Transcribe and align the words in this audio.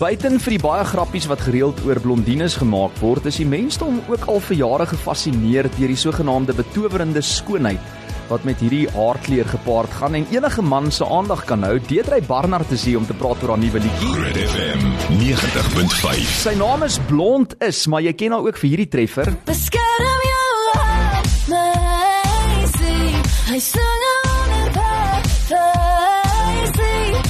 Buiten 0.00 0.38
vir 0.40 0.54
die 0.54 0.62
baie 0.62 0.84
grappies 0.88 1.26
wat 1.28 1.42
gereeld 1.44 1.82
oor 1.84 1.98
blondines 2.00 2.54
gemaak 2.56 2.94
word, 3.02 3.26
is 3.28 3.36
die 3.36 3.44
mensdom 3.44 3.98
ook 4.08 4.22
al 4.32 4.40
vir 4.46 4.56
jare 4.56 4.86
gefassineer 4.88 5.68
deur 5.74 5.92
die 5.92 5.98
sogenaamde 6.00 6.54
betowerende 6.56 7.20
skoonheid 7.20 7.84
wat 8.30 8.46
met 8.48 8.62
hierdie 8.64 8.86
haarkleur 8.94 9.44
gepaard 9.52 9.92
gaan 9.98 10.16
en 10.16 10.24
enige 10.32 10.64
man 10.64 10.88
se 10.88 11.04
aandag 11.04 11.44
kan 11.44 11.66
hou. 11.68 11.74
Deedrey 11.90 12.22
Barnard 12.24 12.72
is 12.72 12.86
hier 12.88 12.96
om 12.96 13.04
te 13.04 13.18
praat 13.20 13.44
oor 13.44 13.52
haar 13.52 13.60
nuwe 13.60 13.84
liedjie. 13.84 14.08
Groot 14.16 14.40
FM 14.46 14.88
90.5. 15.20 16.34
Sy 16.46 16.56
naam 16.56 16.88
is 16.88 16.96
Blond 17.10 17.58
is, 17.60 17.84
maar 17.84 18.00
jy 18.00 18.16
ken 18.16 18.38
haar 18.38 18.48
ook 18.48 18.62
vir 18.62 18.72
hierdie 18.72 18.92
treffer. 18.96 19.34
Beskerm 19.52 20.28
jou 20.30 20.52
hart, 20.80 21.40
my 21.52 22.70
see. 22.78 23.26
Hy 23.52 23.60
sing 23.68 23.99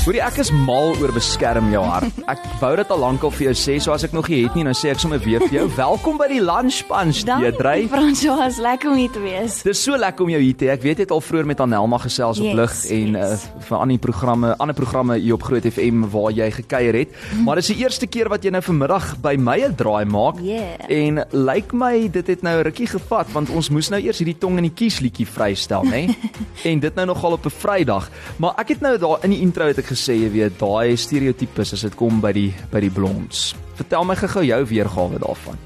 Hoorie 0.01 0.23
ek 0.25 0.39
is 0.41 0.49
mal 0.65 0.95
oor 0.97 1.11
beskerm 1.13 1.67
jou 1.75 1.81
hart. 1.85 2.21
Ek 2.33 2.41
wou 2.57 2.71
dit 2.79 2.93
al 2.95 3.01
lank 3.03 3.25
al 3.27 3.33
vir 3.35 3.51
jou 3.51 3.53
sê, 3.61 3.75
so 3.85 3.93
as 3.93 4.07
ek 4.07 4.15
nog 4.17 4.31
nie 4.33 4.39
het 4.47 4.55
nie, 4.57 4.63
nou 4.65 4.73
sê 4.73 4.89
ek 4.95 5.01
sommer 5.03 5.21
weer 5.21 5.43
vir 5.45 5.59
jou. 5.59 5.65
Welkom 5.77 6.17
by 6.17 6.25
die 6.31 6.39
Lunch 6.41 6.79
Punch, 6.89 7.21
Deedrey. 7.29 7.85
François, 7.93 8.57
lekker 8.65 8.89
om 8.95 8.97
hier 8.97 9.13
te 9.13 9.21
wees. 9.21 9.59
Dis 9.67 9.83
so 9.85 9.99
lekker 10.01 10.25
om 10.25 10.33
jou 10.33 10.41
hier 10.41 10.57
te 10.57 10.71
hê. 10.71 10.77
Ek 10.79 10.87
weet 10.87 11.03
jy 11.03 11.05
het 11.05 11.13
al 11.13 11.21
vroeër 11.21 11.51
met 11.51 11.61
Anelma 11.61 11.99
gesels 12.01 12.41
op 12.41 12.49
Yes, 12.49 12.57
lig 12.57 12.79
en 12.97 13.19
yes. 13.21 13.45
uh, 13.45 13.61
vir 13.69 13.77
ander 13.77 14.01
programme, 14.07 14.55
ander 14.65 14.79
programme 14.79 15.19
hier 15.21 15.37
op 15.37 15.45
Groot 15.51 15.69
FM 15.69 16.09
waar 16.15 16.33
jy 16.39 16.49
gekuier 16.63 17.01
het. 17.03 17.21
Maar 17.45 17.61
dis 17.61 17.71
die 17.75 17.79
eerste 17.85 18.09
keer 18.09 18.33
wat 18.33 18.49
jy 18.49 18.55
nou 18.57 18.65
vanmiddag 18.65 19.11
by 19.21 19.35
my 19.37 19.59
'n 19.69 19.77
draai 19.77 20.09
maak. 20.09 20.41
Yeah. 20.41 20.81
En 20.89 21.27
lyk 21.37 21.77
my 21.77 22.09
dit 22.09 22.33
het 22.33 22.47
nou 22.47 22.57
rukkie 22.71 22.89
gevat 22.89 23.29
want 23.37 23.53
ons 23.53 23.69
moes 23.69 23.93
nou 23.93 24.01
eers 24.01 24.25
hierdie 24.25 24.39
tong 24.41 24.57
in 24.65 24.71
die 24.71 24.75
kies 24.81 25.03
liedjie 25.05 25.29
vrystel, 25.29 25.85
nê? 25.85 26.09
en 26.73 26.81
dit 26.89 26.95
nou 26.97 27.07
nogal 27.13 27.37
op 27.37 27.45
'n 27.45 27.57
Vrydag. 27.61 28.09
Maar 28.41 28.57
ek 28.65 28.79
het 28.79 28.81
nou 28.81 28.97
daar 28.97 29.29
in 29.29 29.37
die 29.37 29.45
intro 29.45 29.69
het 29.69 29.77
ek 29.77 29.91
gesê, 29.91 29.99
jy 30.09 30.31
weet, 30.33 30.59
daai 30.61 30.97
stereotypes 30.97 31.75
as 31.77 31.85
dit 31.87 31.97
kom 31.99 32.21
by 32.23 32.33
die 32.37 32.51
by 32.73 32.81
die 32.81 32.93
blonds. 32.93 33.51
Vertel 33.79 34.07
my 34.09 34.17
gou-gou 34.19 34.45
jou 34.47 34.61
weergawe 34.71 35.21
daarvan. 35.23 35.59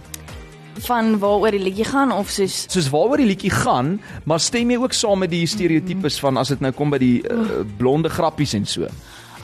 Van 0.84 1.12
waaroor 1.22 1.54
die 1.54 1.62
liedjie 1.62 1.86
gaan 1.86 2.12
of 2.12 2.32
soos 2.34 2.64
soos 2.72 2.90
waaroor 2.90 3.22
die 3.22 3.30
liedjie 3.30 3.52
gaan, 3.54 3.98
maar 4.24 4.42
stem 4.42 4.72
jy 4.74 4.78
ook 4.82 4.96
saam 4.96 5.22
met 5.22 5.30
die 5.30 5.46
stereotypes 5.46 6.18
van 6.22 6.40
as 6.40 6.50
dit 6.54 6.64
nou 6.64 6.72
kom 6.74 6.90
by 6.90 6.98
die 7.02 7.18
uh, 7.22 7.62
blonde 7.78 8.10
grappies 8.10 8.56
en 8.58 8.66
so. 8.66 8.88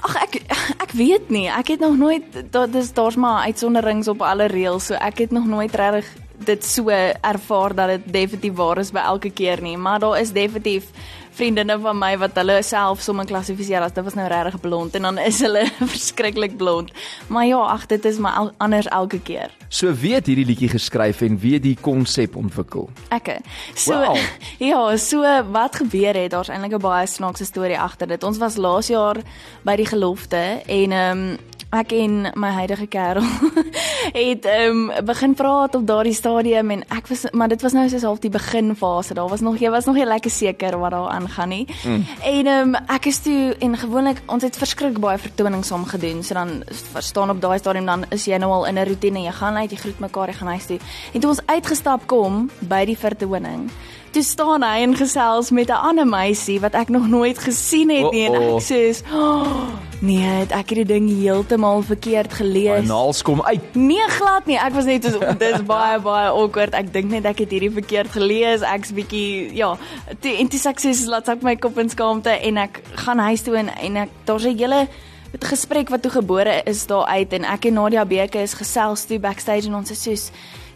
Ag 0.00 0.16
ek 0.24 0.40
ek 0.80 0.96
weet 0.96 1.30
nie. 1.30 1.46
Ek 1.52 1.76
het 1.76 1.84
nog 1.84 1.98
nooit 2.00 2.40
daar 2.50 2.70
dis 2.70 2.90
daar's 2.96 3.18
maar 3.20 3.46
uitsonderings 3.50 4.08
op 4.08 4.24
alle 4.26 4.50
reëls, 4.50 4.90
so 4.90 4.98
ek 4.98 5.26
het 5.26 5.36
nog 5.36 5.46
nooit 5.46 5.74
regtig 5.74 6.08
dit 6.44 6.64
so 6.64 6.88
ervaar 6.88 7.74
dat 7.74 7.88
dit 7.88 8.12
definitief 8.12 8.54
waar 8.56 8.78
is 8.80 8.92
by 8.92 9.02
elke 9.04 9.30
keer 9.30 9.60
nie, 9.62 9.76
maar 9.76 10.00
daar 10.00 10.20
is 10.20 10.32
definitief 10.32 10.88
vriendinne 11.36 11.78
van 11.80 11.98
my 11.98 12.16
wat 12.18 12.36
hulle 12.40 12.62
self 12.62 13.00
sommer 13.00 13.26
klassifiseer 13.26 13.82
as 13.82 13.94
dit 13.96 14.04
was 14.04 14.16
nou 14.18 14.28
regtig 14.28 14.60
blond 14.60 14.94
en 14.94 15.02
dan 15.08 15.18
is 15.18 15.40
hulle 15.44 15.64
verskriklik 15.94 16.56
blond. 16.56 16.90
Maar 17.28 17.46
ja, 17.46 17.60
ag 17.76 17.86
dit 17.86 18.04
is 18.04 18.18
maar 18.18 18.36
el 18.36 18.52
anders 18.58 18.86
elke 18.86 19.20
keer. 19.20 19.50
So 19.68 19.92
wie 19.94 20.14
het 20.14 20.26
hierdie 20.26 20.46
liedjie 20.46 20.68
geskryf 20.68 21.20
en 21.22 21.38
wie 21.38 21.54
het 21.54 21.62
die 21.62 21.76
konsep 21.80 22.36
ontwikkel? 22.36 22.90
Ekke. 23.08 23.38
So 23.74 23.98
Wow. 24.00 24.16
ja, 24.70 24.96
so 24.96 25.22
wat 25.52 25.76
gebeur 25.76 26.14
het, 26.14 26.30
daar's 26.30 26.48
eintlik 26.48 26.74
'n 26.74 26.82
baie 26.82 27.06
snaakse 27.06 27.44
storie 27.44 27.78
agter 27.78 28.08
dit. 28.08 28.22
Ons 28.22 28.38
was 28.38 28.56
laas 28.56 28.86
jaar 28.86 29.16
by 29.62 29.76
die 29.76 29.86
gelofte 29.86 30.62
en 30.66 30.92
ehm 30.92 31.18
um, 31.18 31.38
ek 31.70 31.92
en 31.94 32.14
my 32.34 32.50
huidige 32.50 32.86
kerel 32.90 33.26
het 34.16 34.44
ehm 34.44 34.90
um, 34.90 35.04
begin 35.06 35.34
praat 35.38 35.74
op 35.78 35.86
daardie 35.86 36.14
stadium 36.14 36.70
en 36.74 36.82
ek 36.90 37.06
was 37.06 37.24
maar 37.30 37.48
dit 37.48 37.62
was 37.62 37.72
nou 37.76 37.84
soos 37.88 38.02
half 38.02 38.18
die 38.18 38.30
beginfase. 38.30 39.14
Daar 39.14 39.28
was 39.28 39.40
nog 39.40 39.60
jy 39.62 39.70
was 39.70 39.86
nog 39.86 39.94
nie 39.94 40.04
lekker 40.04 40.30
seker 40.30 40.78
wat 40.78 40.90
daar 40.90 41.08
aangaan 41.14 41.48
nie. 41.48 41.66
Mm. 41.84 42.04
En 42.22 42.46
ehm 42.46 42.74
um, 42.74 42.74
ek 42.74 43.06
is 43.06 43.22
toe 43.22 43.54
en 43.58 43.76
gewoonlik 43.76 44.22
ons 44.26 44.42
het 44.42 44.58
verskriklik 44.58 44.98
baie 44.98 45.18
vertonings 45.18 45.68
saam 45.68 45.84
gedoen. 45.84 46.22
So 46.22 46.34
dan 46.34 46.62
staan 46.98 47.30
op 47.30 47.40
daai 47.40 47.58
stadium 47.58 47.86
dan 47.86 48.04
is 48.10 48.26
jy 48.26 48.36
nou 48.36 48.50
al 48.52 48.66
in 48.66 48.78
'n 48.78 48.86
roetine. 48.86 49.22
Jy 49.22 49.32
gaan 49.32 49.56
uit, 49.56 49.70
jy 49.70 49.76
groet 49.76 50.00
mekaar, 50.00 50.28
jy 50.28 50.34
gaan 50.34 50.48
huis 50.48 50.66
toe. 50.66 50.78
En 51.12 51.20
toe 51.20 51.30
ons 51.30 51.46
uitgestap 51.46 52.06
kom 52.06 52.50
by 52.58 52.84
die 52.84 52.98
vertoning, 52.98 53.70
toe 54.10 54.22
staan 54.22 54.62
hy 54.66 54.82
en 54.82 54.94
gesels 54.96 55.50
met 55.50 55.68
'n 55.68 55.82
ander 55.88 56.06
meisie 56.06 56.60
wat 56.60 56.74
ek 56.74 56.88
nog 56.88 57.08
nooit 57.08 57.38
gesien 57.38 57.90
het 57.90 58.10
nie 58.12 58.26
en 58.26 58.34
Uh-oh. 58.34 58.56
ek 58.56 58.62
sê, 58.62 59.12
oh, 59.12 59.68
"Nee, 60.00 60.22
het 60.22 60.50
ek 60.50 60.68
hierdie 60.68 60.84
ding 60.84 61.08
heeltemal 61.08 61.82
verkeerd 61.82 62.30
My 62.30 62.36
gelees." 62.36 62.86
naels 62.86 63.22
kom 63.22 63.42
uit. 63.42 63.74
Nee, 63.74 64.08
glad 64.08 64.46
nie. 64.46 64.56
Ek 64.56 64.72
was 64.72 64.84
net 64.84 65.04
so 65.04 65.18
dis 65.38 65.62
baie 65.62 66.00
baie 66.00 66.30
awkward. 66.30 66.74
Ek 66.74 66.92
dink 66.92 67.10
net 67.10 67.24
ek 67.24 67.38
het 67.38 67.50
hierdie 67.50 67.70
verkeerd 67.70 68.10
gelees. 68.10 68.60
Ek's 68.60 68.92
bietjie 68.92 69.54
ja, 69.54 69.76
toe, 70.20 70.36
en 70.36 70.48
toe 70.48 70.58
sê 70.58 70.68
ek 70.68 70.80
sê 70.80 71.06
laat 71.06 71.28
ek 71.28 71.42
my 71.42 71.56
kop 71.56 71.78
in 71.78 71.88
skaamte 71.88 72.30
en 72.30 72.56
ek 72.56 72.82
gaan 72.94 73.18
huis 73.18 73.42
toe 73.42 73.56
en 73.56 73.68
en 73.68 73.96
ek 73.96 74.08
daar's 74.24 74.44
'n 74.44 74.58
hele 74.58 74.88
met 75.32 75.44
gesprek 75.44 75.88
wat 75.88 76.02
toe 76.02 76.10
gebore 76.10 76.62
is 76.64 76.86
daar 76.86 77.06
uit 77.06 77.32
en 77.32 77.44
ek 77.44 77.64
en 77.64 77.74
Nadia 77.74 78.04
Beke 78.04 78.42
is 78.42 78.54
gesels 78.54 79.04
toe 79.06 79.18
backstage 79.18 79.66
en 79.66 79.74
ons 79.74 79.90
is 79.90 80.02
soos 80.02 80.30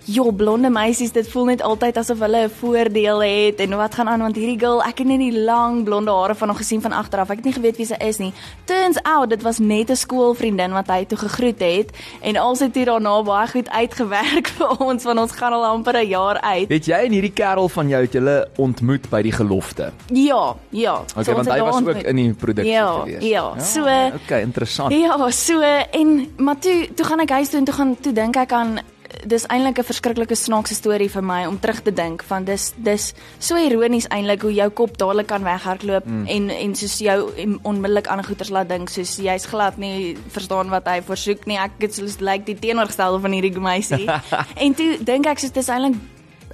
Jo, 0.07 0.31
blonde 0.37 0.69
meisies, 0.71 1.13
dit 1.13 1.29
voel 1.33 1.45
net 1.45 1.63
altyd 1.65 1.97
asof 1.97 2.19
hulle 2.21 2.43
'n 2.45 2.51
voordeel 2.61 3.23
het 3.23 3.61
en 3.61 3.77
wat 3.77 3.95
gaan 3.95 4.09
aan 4.09 4.21
want 4.21 4.37
hierdie 4.37 4.59
girl, 4.59 4.83
ek 4.83 4.99
het 4.99 5.07
net 5.07 5.19
die 5.19 5.33
lang 5.39 5.85
blonde 5.85 6.11
hare 6.11 6.35
van 6.35 6.49
hom 6.49 6.57
gesien 6.57 6.81
van 6.81 6.93
agter 6.93 7.21
af. 7.21 7.31
Ek 7.31 7.37
het 7.37 7.45
nie 7.45 7.53
geweet 7.53 7.77
wie 7.77 7.87
sy 7.87 7.95
is 7.99 8.19
nie. 8.19 8.33
Turns 8.65 8.99
out 9.03 9.31
dit 9.31 9.43
was 9.43 9.59
net 9.59 9.91
'n 9.91 9.97
skoolvriendin 9.97 10.73
wat 10.73 10.87
hy 10.89 11.05
toe 11.05 11.19
gegroet 11.19 11.61
het 11.61 11.91
en 12.21 12.41
ons 12.41 12.61
het 12.61 12.75
hier 12.75 12.85
daarna 12.85 13.23
baie 13.23 13.49
goed 13.49 13.69
uitgewerk 13.71 14.47
vir 14.59 14.81
ons 14.81 15.05
want 15.05 15.19
ons 15.19 15.33
gaan 15.33 15.53
al 15.53 15.65
amper 15.65 15.97
'n 15.97 16.09
jaar 16.09 16.41
uit. 16.41 16.69
Het 16.69 16.85
jy 16.87 16.95
en 17.05 17.13
hierdie 17.13 17.33
kerel 17.33 17.69
van 17.69 17.89
jou 17.89 18.03
het 18.03 18.13
julle 18.13 18.49
ontmoet 18.57 19.09
by 19.11 19.23
die 19.23 19.33
gelofte? 19.33 19.93
Ja, 20.13 20.55
ja. 20.71 20.93
Okay, 20.95 21.15
ons 21.17 21.27
want 21.27 21.47
het 21.47 21.55
hy 21.55 21.61
was 21.61 21.75
ook 21.75 21.87
ontmoet. 21.87 22.03
in 22.05 22.17
die 22.17 22.33
produksie 22.35 22.73
Ja, 22.75 22.93
gewees. 23.01 23.23
ja. 23.23 23.59
So 23.59 23.81
Okay, 24.25 24.43
interessant. 24.43 24.93
Ja, 24.93 25.31
so 25.31 25.61
en 25.91 26.29
maar 26.37 26.59
toe 26.59 26.89
toe 26.95 27.07
gaan 27.07 27.21
ek 27.21 27.31
huis 27.31 27.49
toe 27.49 27.59
en 27.59 27.65
toe 27.65 27.75
gaan 27.75 27.97
toe 28.01 28.13
dink 28.13 28.37
ek 28.37 28.53
aan 28.53 28.79
dis 29.27 29.47
eintlik 29.47 29.79
'n 29.79 29.89
verskriklike 29.91 30.37
snaakse 30.37 30.75
storie 30.75 31.09
vir 31.09 31.23
my 31.23 31.47
om 31.47 31.59
terug 31.59 31.83
te 31.83 31.93
dink 31.93 32.23
van 32.23 32.45
dis 32.45 32.73
dis 32.77 33.15
so 33.39 33.57
ironies 33.57 34.09
eintlik 34.09 34.43
hoe 34.43 34.53
jou 34.53 34.71
kop 34.71 34.99
dadelik 34.99 35.27
kan 35.27 35.43
weghardloop 35.43 36.07
mm. 36.07 36.27
en 36.27 36.51
en 36.51 36.75
soos 36.75 36.99
jou 36.99 37.19
onmiddellik 37.63 38.07
aan 38.07 38.25
goeters 38.25 38.51
laat 38.51 38.69
dink 38.69 38.89
soos 38.89 39.17
jy's 39.17 39.47
glad 39.47 39.79
nie 39.79 40.17
verstaan 40.29 40.71
wat 40.71 40.87
hy 40.87 41.01
versoek 41.03 41.47
nie 41.47 41.59
ek 41.59 41.73
het 41.79 41.95
soos 41.95 42.21
lyk 42.21 42.31
like 42.31 42.45
die 42.45 42.59
teenoorgestelde 42.59 43.21
van 43.21 43.33
hierdie 43.33 43.61
meisie 43.61 44.09
en 44.65 44.75
toe 44.75 44.99
dink 45.01 45.27
ek 45.27 45.39
soos 45.39 45.53
dis 45.53 45.69
eintlik 45.69 46.01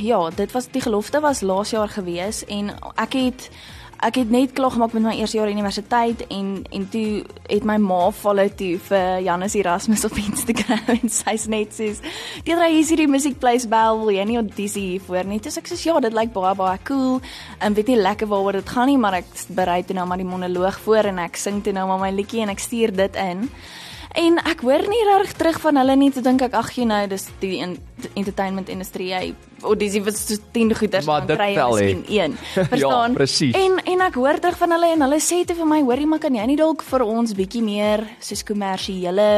ja, 0.00 0.20
dit 0.36 0.56
was 0.56 0.70
die 0.72 0.82
gelofte 0.84 1.20
was 1.24 1.44
laas 1.44 1.74
jaar 1.74 1.92
gewees 1.92 2.44
en 2.48 2.72
ek 2.94 3.18
het 3.18 3.48
ek 4.02 4.18
het 4.22 4.30
net 4.30 4.52
klaar 4.56 4.72
gemaak 4.74 4.92
met 4.96 5.02
my 5.02 5.14
eerste 5.18 5.38
jaar 5.38 5.50
universiteit 5.50 6.26
en 6.28 6.64
en 6.70 6.88
toe 6.90 7.24
het 7.46 7.64
my 7.64 7.76
ma 7.78 8.10
follow 8.10 8.48
toe 8.58 8.78
vir 8.88 9.20
Janus 9.26 9.54
Erasmus 9.54 10.04
op 10.04 10.16
Instagram 10.18 10.90
en 10.96 11.12
sy's 11.12 11.46
net 11.46 11.74
soos 11.74 12.02
"Deedra, 12.44 12.68
hier 12.68 12.80
is 12.80 12.90
hierdie 12.90 13.08
musiekplaas 13.08 13.68
bel, 13.68 14.00
wil 14.00 14.10
jy 14.14 14.24
nie 14.24 14.40
audisie 14.40 14.86
hiervoor 14.94 15.24
nie?" 15.30 15.40
Dis 15.40 15.58
ek 15.58 15.70
sê 15.70 15.78
ja, 15.86 16.00
dit 16.00 16.12
lyk 16.12 16.32
baie 16.34 16.54
baie 16.58 16.78
cool. 16.88 17.20
Ek 17.60 17.76
weet 17.76 17.94
nie 17.94 18.00
lekker 18.00 18.28
waaroor 18.28 18.60
dit 18.60 18.68
gaan 18.68 18.88
nie, 18.90 18.98
maar 18.98 19.20
ek 19.20 19.30
berei 19.48 19.82
toe 19.84 19.96
nou 19.96 20.06
maar 20.06 20.18
die 20.20 20.28
monoloog 20.28 20.78
voor 20.84 21.12
en 21.12 21.18
ek 21.24 21.36
sing 21.36 21.62
toe 21.64 21.72
nou 21.72 21.86
maar 21.88 22.00
my 22.00 22.10
liedjie 22.14 22.42
en 22.42 22.52
ek 22.54 22.62
stuur 22.62 22.94
dit 22.96 23.16
in. 23.16 23.48
En 24.14 24.36
ek 24.46 24.60
hoor 24.62 24.84
nie 24.86 25.00
reg 25.08 25.32
terug 25.34 25.56
van 25.58 25.80
hulle 25.80 25.96
nie, 25.98 26.10
toe 26.14 26.22
dink 26.22 26.42
ek 26.46 26.52
ag 26.54 26.68
jy 26.76 26.84
nou, 26.86 27.00
dis 27.10 27.24
die 27.40 27.56
en, 27.64 27.72
entertainment 28.14 28.68
industrie, 28.70 29.08
jy 29.10 29.32
audisie 29.66 30.02
vir 30.06 30.14
so 30.14 30.38
10 30.54 30.70
goeders 30.78 31.08
dit 31.26 31.32
kry 31.34 31.48
miskien 31.56 32.04
een. 32.06 32.36
Verstaan? 32.74 33.16
Ja, 33.16 33.18
presies. 33.18 33.58
En 33.58 33.80
en 33.82 34.04
ek 34.06 34.18
hoor 34.20 34.38
terug 34.38 34.60
van 34.60 34.76
hulle 34.76 34.92
en 34.94 35.02
hulle 35.08 35.18
sê 35.24 35.40
toe 35.48 35.58
vir 35.58 35.70
my, 35.72 35.80
hoorie 35.82 36.06
maar 36.06 36.22
kan 36.22 36.38
jy 36.38 36.46
nie 36.46 36.58
dalk 36.60 36.86
vir 36.86 37.02
ons 37.06 37.34
bietjie 37.34 37.64
meer 37.66 38.06
soos 38.22 38.46
kommersiële 38.46 39.28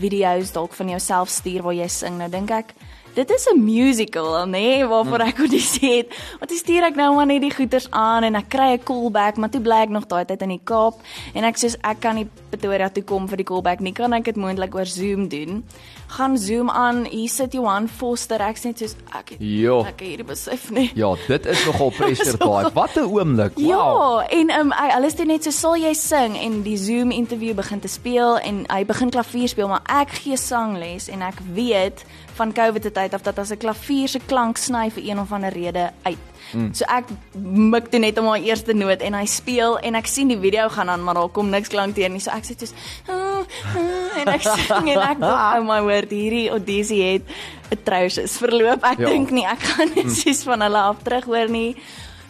video's 0.00 0.54
dalk 0.54 0.72
van 0.74 0.94
jouself 0.94 1.30
stuur 1.30 1.68
waar 1.68 1.76
jy 1.76 1.90
sing. 1.92 2.16
Nou 2.18 2.30
dink 2.32 2.56
ek 2.56 2.72
Dit 3.14 3.30
is 3.30 3.46
'n 3.46 3.62
musical, 3.64 4.44
nê, 4.46 4.50
nee, 4.50 4.86
waarvoor 4.86 5.20
ek 5.20 5.38
audisie 5.38 5.96
het. 5.96 6.08
Want 6.38 6.50
ek 6.50 6.58
stuur 6.58 6.82
ek 6.82 6.96
nou 6.96 7.14
maar 7.14 7.26
net 7.26 7.40
die 7.40 7.50
goeters 7.54 7.86
aan 7.90 8.22
en 8.24 8.34
ek 8.34 8.48
kry 8.48 8.72
'n 8.74 8.82
callback, 8.82 9.36
maar 9.36 9.50
toe 9.50 9.60
bly 9.60 9.82
ek 9.82 9.88
nog 9.88 10.06
daai 10.06 10.24
tyd 10.24 10.42
in 10.42 10.48
die 10.48 10.60
Kaap 10.64 10.94
en 11.34 11.44
ek 11.44 11.56
sê 11.56 11.74
ek 11.82 12.00
kan 12.00 12.14
nie 12.14 12.26
Pretoria 12.50 12.88
toe 12.88 13.02
kom 13.04 13.28
vir 13.28 13.36
die 13.36 13.44
callback 13.44 13.80
nie. 13.80 13.92
Kan 13.92 14.12
ek 14.12 14.24
dit 14.24 14.36
moontlik 14.36 14.74
oor 14.74 14.86
Zoom 14.86 15.28
doen? 15.28 15.64
Gaan 16.06 16.38
Zoom 16.38 16.70
aan. 16.70 17.04
Hier 17.04 17.28
sit 17.28 17.52
Johan 17.52 17.88
Foster. 17.88 18.40
Ek 18.40 18.56
sê 18.56 18.64
net 18.64 18.78
soos 18.78 18.96
ek 19.14 19.28
het 19.30 19.38
Jo. 19.40 19.80
ek 19.80 20.00
het 20.00 20.08
hierdie 20.08 20.24
besef 20.26 20.70
nie. 20.70 20.90
Ja, 20.94 21.14
dit 21.28 21.46
is 21.46 21.64
nogal 21.66 21.90
pressure 21.98 22.36
daai. 22.38 22.70
Wat 22.72 22.96
'n 22.96 23.00
oomblik. 23.00 23.52
Wow. 23.58 23.66
Ja, 23.66 24.26
en 24.38 24.50
um, 24.60 24.72
hy 24.72 24.90
hulle 24.90 25.10
sê 25.10 25.24
net 25.26 25.44
so 25.44 25.50
sal 25.50 25.76
jy 25.76 25.92
sing 25.94 26.36
en 26.36 26.62
die 26.62 26.76
Zoom 26.76 27.10
interview 27.10 27.54
begin 27.54 27.80
te 27.80 27.88
speel 27.88 28.38
en 28.38 28.66
hy 28.68 28.84
begin 28.84 29.10
klavier 29.10 29.48
speel, 29.48 29.68
maar 29.68 29.82
ek 29.86 30.10
gee 30.10 30.36
sangles 30.36 31.08
en 31.08 31.22
ek 31.22 31.38
weet 31.54 32.04
van 32.34 32.52
COVID 32.52 32.82
se 32.82 32.90
tyd 32.90 33.14
af 33.14 33.22
dat 33.22 33.38
as 33.38 33.50
'n 33.50 33.56
klavier 33.58 34.08
se 34.08 34.18
klank 34.26 34.56
sny 34.58 34.90
vir 34.90 35.02
een 35.04 35.18
of 35.20 35.32
ander 35.32 35.52
rede 35.52 35.90
uit. 36.02 36.18
Mm. 36.52 36.74
So 36.74 36.84
ek 36.88 37.04
mik 37.34 37.88
toe 37.90 37.98
net 38.00 38.18
om 38.18 38.26
haar 38.26 38.40
eerste 38.42 38.72
noot 38.74 39.00
en 39.00 39.14
hy 39.14 39.24
speel 39.26 39.78
en 39.78 39.94
ek 39.94 40.06
sien 40.06 40.28
die 40.28 40.38
video 40.38 40.68
gaan 40.68 40.88
aan 40.90 41.02
maar 41.04 41.14
daar 41.14 41.28
kom 41.28 41.50
niks 41.50 41.68
klank 41.68 41.94
teen 41.94 42.12
nie. 42.12 42.20
So 42.20 42.30
ek 42.30 42.44
sê 42.44 42.54
soos 42.58 42.72
"Ah, 43.08 43.44
ah," 43.76 44.18
en 44.20 44.28
ek 44.28 44.42
sing 44.56 44.88
en 44.90 44.98
ek 44.98 45.18
dink 45.20 45.32
oh 45.32 45.62
my 45.64 45.80
word 45.80 46.10
hierdie 46.10 46.50
audisie 46.50 47.02
het 47.12 47.22
atrocious 47.72 48.36
verloop. 48.38 48.84
Ek 48.84 48.98
Ja. 48.98 49.06
dink 49.08 49.30
nie 49.30 49.46
ek 49.46 49.60
gaan 49.60 49.90
net 49.94 50.10
soos 50.10 50.42
van 50.44 50.60
hulle 50.60 50.78
af 50.78 51.02
terug 51.02 51.24
hoor 51.24 51.48
nie. 51.48 51.76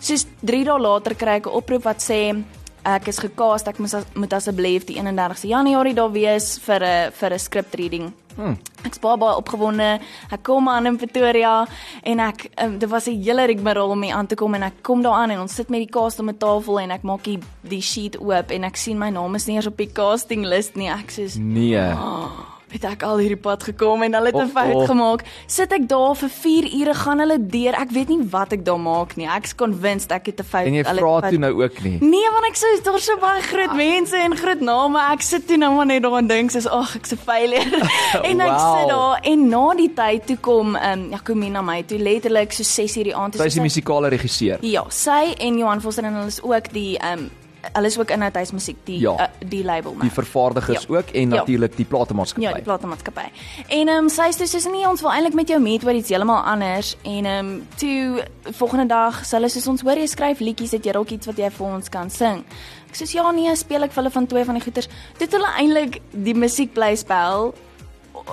Soos 0.01 0.27
3 0.45 0.65
dae 0.65 0.79
later 0.79 1.15
kry 1.15 1.37
ek 1.37 1.47
'n 1.47 1.51
oproep 1.53 1.83
wat 1.85 2.03
sê 2.03 2.43
ek 2.85 3.09
is 3.09 3.19
gecast, 3.19 3.67
ek 3.69 3.79
moet 3.79 3.95
as, 3.95 4.05
moet 4.15 4.33
asseblief 4.33 4.85
die 4.85 4.97
31ste 4.97 5.49
Januarie 5.49 5.95
daar 5.95 6.12
wees 6.12 6.59
vir 6.59 6.81
'n 6.83 7.11
vir 7.12 7.33
'n 7.33 7.39
script 7.39 7.75
reading. 7.75 8.12
Hmm. 8.36 8.56
Ek's 8.84 8.98
baie 8.98 9.16
baie 9.16 9.36
opgewonde. 9.36 10.00
Ek 10.31 10.42
kom 10.42 10.69
aan 10.69 10.86
in 10.86 10.96
Pretoria 10.96 11.66
en 12.02 12.20
ek 12.20 12.50
um, 12.62 12.78
dit 12.78 12.90
was 12.90 13.06
'n 13.06 13.22
hele 13.22 13.44
rigmarole 13.46 13.92
om 13.92 14.02
hier 14.02 14.14
aan 14.14 14.26
te 14.26 14.34
kom 14.34 14.54
en 14.54 14.62
ek 14.62 14.82
kom 14.82 15.02
daar 15.02 15.12
aan 15.22 15.31
en 15.31 15.40
ons 15.40 15.54
sit 15.54 15.69
met 15.70 15.81
die 15.81 15.90
cast 15.90 16.19
om 16.20 16.28
'n 16.28 16.36
tafel 16.38 16.81
en 16.81 16.90
ek 16.90 17.02
maak 17.02 17.22
die, 17.25 17.38
die 17.62 17.81
sheet 17.82 18.19
oop 18.20 18.50
en 18.50 18.64
ek 18.64 18.76
sien 18.76 18.98
my 18.98 19.10
naam 19.10 19.34
is 19.34 19.46
nie 19.46 19.56
eens 19.56 19.66
op 19.66 19.76
die 19.76 19.92
casting 19.92 20.44
list 20.44 20.76
nie. 20.76 20.88
Ek 20.88 21.10
sê 21.10 21.38
Nee. 21.38 21.94
Het 22.75 22.85
ek 22.91 23.03
al 23.06 23.19
hierdie 23.23 23.38
pad 23.41 23.62
gekom 23.62 24.03
en 24.03 24.15
hulle 24.19 24.26
het 24.32 24.37
'n 24.37 24.43
Oh, 24.44 24.53
fout 24.55 24.75
oh. 24.75 24.87
gemaak. 24.91 25.23
Sit 25.47 25.73
ek 25.73 25.88
daar 25.88 26.15
vir 26.17 26.29
4 26.29 26.65
ure 26.81 26.94
gaan 26.94 27.19
hulle 27.23 27.38
deur. 27.38 27.75
Ek 27.75 27.91
weet 27.91 28.09
nie 28.09 28.23
wat 28.31 28.53
ek 28.53 28.65
daar 28.65 28.81
maak 28.81 29.17
nie. 29.17 29.26
Ek's 29.26 29.55
convinced 29.55 30.11
ek 30.12 30.26
het 30.26 30.41
'n 30.41 30.44
fout. 30.44 30.67
En 30.67 30.75
jy 30.75 30.85
vra 30.85 31.21
toe 31.31 31.38
nou 31.38 31.62
ook 31.62 31.82
nie. 31.82 31.99
Nee, 32.00 32.29
want 32.32 32.44
ek 32.50 32.56
sê 32.56 32.82
daar's 32.82 33.05
so 33.05 33.17
baie 33.17 33.43
groot 33.43 33.75
mense 33.76 34.17
en 34.17 34.37
groot 34.37 34.61
name. 34.61 34.99
Ek 35.12 35.23
sit 35.23 35.47
toe 35.47 35.56
nou 35.56 35.75
maar 35.75 35.87
net 35.87 36.03
daar 36.03 36.19
en 36.19 36.26
dink 36.26 36.50
soos 36.50 36.67
ag, 36.69 36.97
ek's 36.97 37.12
'n 37.12 37.17
failure. 37.17 37.71
en 38.31 38.41
ek 38.41 38.49
Wow. 38.59 38.79
sit 38.79 38.88
daar 38.88 39.19
en 39.23 39.49
na 39.49 39.75
die 39.75 39.93
tyd 39.94 40.27
toe 40.27 40.37
kom 40.37 40.77
ehm 40.77 40.99
um, 41.05 41.11
Jacomie 41.11 41.50
na 41.50 41.62
my 41.62 41.82
toe 41.82 41.99
letterlik 41.99 42.53
so 42.53 42.62
6 42.62 42.97
uur 42.97 43.05
die 43.05 43.15
aand. 43.17 43.35
Sy 43.37 43.44
is 43.47 43.55
die 43.55 43.62
musikale 43.62 44.09
regisseur. 44.09 44.59
Ja, 44.61 44.85
sy 44.88 45.35
en 45.38 45.59
Johan 45.59 45.81
Vossen 45.81 46.05
en 46.05 46.15
hulle 46.15 46.27
is 46.27 46.43
ook 46.43 46.73
die 46.73 46.99
ehm 46.99 47.19
um, 47.19 47.31
hulle 47.72 47.87
is 47.87 47.99
ook 47.99 48.11
in 48.11 48.22
Outhuis 48.22 48.52
Musiek 48.52 48.76
die 48.84 48.99
Ja. 49.00 49.12
uh, 49.20 49.49
die 49.49 49.64
label. 49.64 49.96
Die 50.00 50.11
vervaardigers 50.11 50.87
Ja. 50.88 50.94
ook 50.96 51.08
en 51.11 51.20
Ja. 51.31 51.37
natuurlik 51.37 51.76
die 51.76 51.84
platemaatskappy. 51.84 52.43
Ja, 52.49 52.52
die 52.55 52.62
platemaatskappy. 52.62 53.25
En 53.69 53.88
ehm 53.88 53.99
um, 54.05 54.08
sy 54.08 54.31
sê 54.32 54.46
soos 54.46 54.64
nee, 54.66 54.88
ons 54.88 55.00
wil 55.00 55.11
eintlik 55.11 55.34
met 55.34 55.49
jou 55.49 55.61
meet 55.61 55.84
oor 55.84 55.93
iets 55.94 56.08
heeltemal 56.08 56.43
anders 56.44 56.96
en 57.02 57.25
ehm 57.25 57.46
um, 57.46 57.66
toe 57.76 58.25
volgende 58.52 58.87
dag 58.87 59.25
sê 59.25 59.31
hulle 59.38 59.49
soos 59.49 59.66
ons 59.66 59.81
hoor 59.82 59.96
jy 59.96 60.06
skryf 60.06 60.40
liedjies, 60.40 60.70
het 60.72 60.84
jy 60.84 60.93
dalk 60.93 61.11
iets 61.11 61.26
wat 61.26 61.37
jy 61.37 61.50
vir 61.50 61.66
ons 61.66 61.88
kan 61.88 62.11
sing. 62.11 62.44
Ek 62.90 62.96
sê 62.96 63.12
ja 63.14 63.31
nee, 63.31 63.56
speel 63.56 63.82
ek 63.82 63.93
vir 63.93 64.02
hulle 64.02 64.10
van 64.12 64.26
twee 64.26 64.44
van 64.44 64.55
die 64.55 64.62
goeters. 64.62 64.88
Dit 65.19 65.32
hulle 65.32 65.49
eintlik 65.58 66.00
die 66.12 66.34
musiek 66.34 66.72
bly 66.75 66.94
spel 66.96 67.55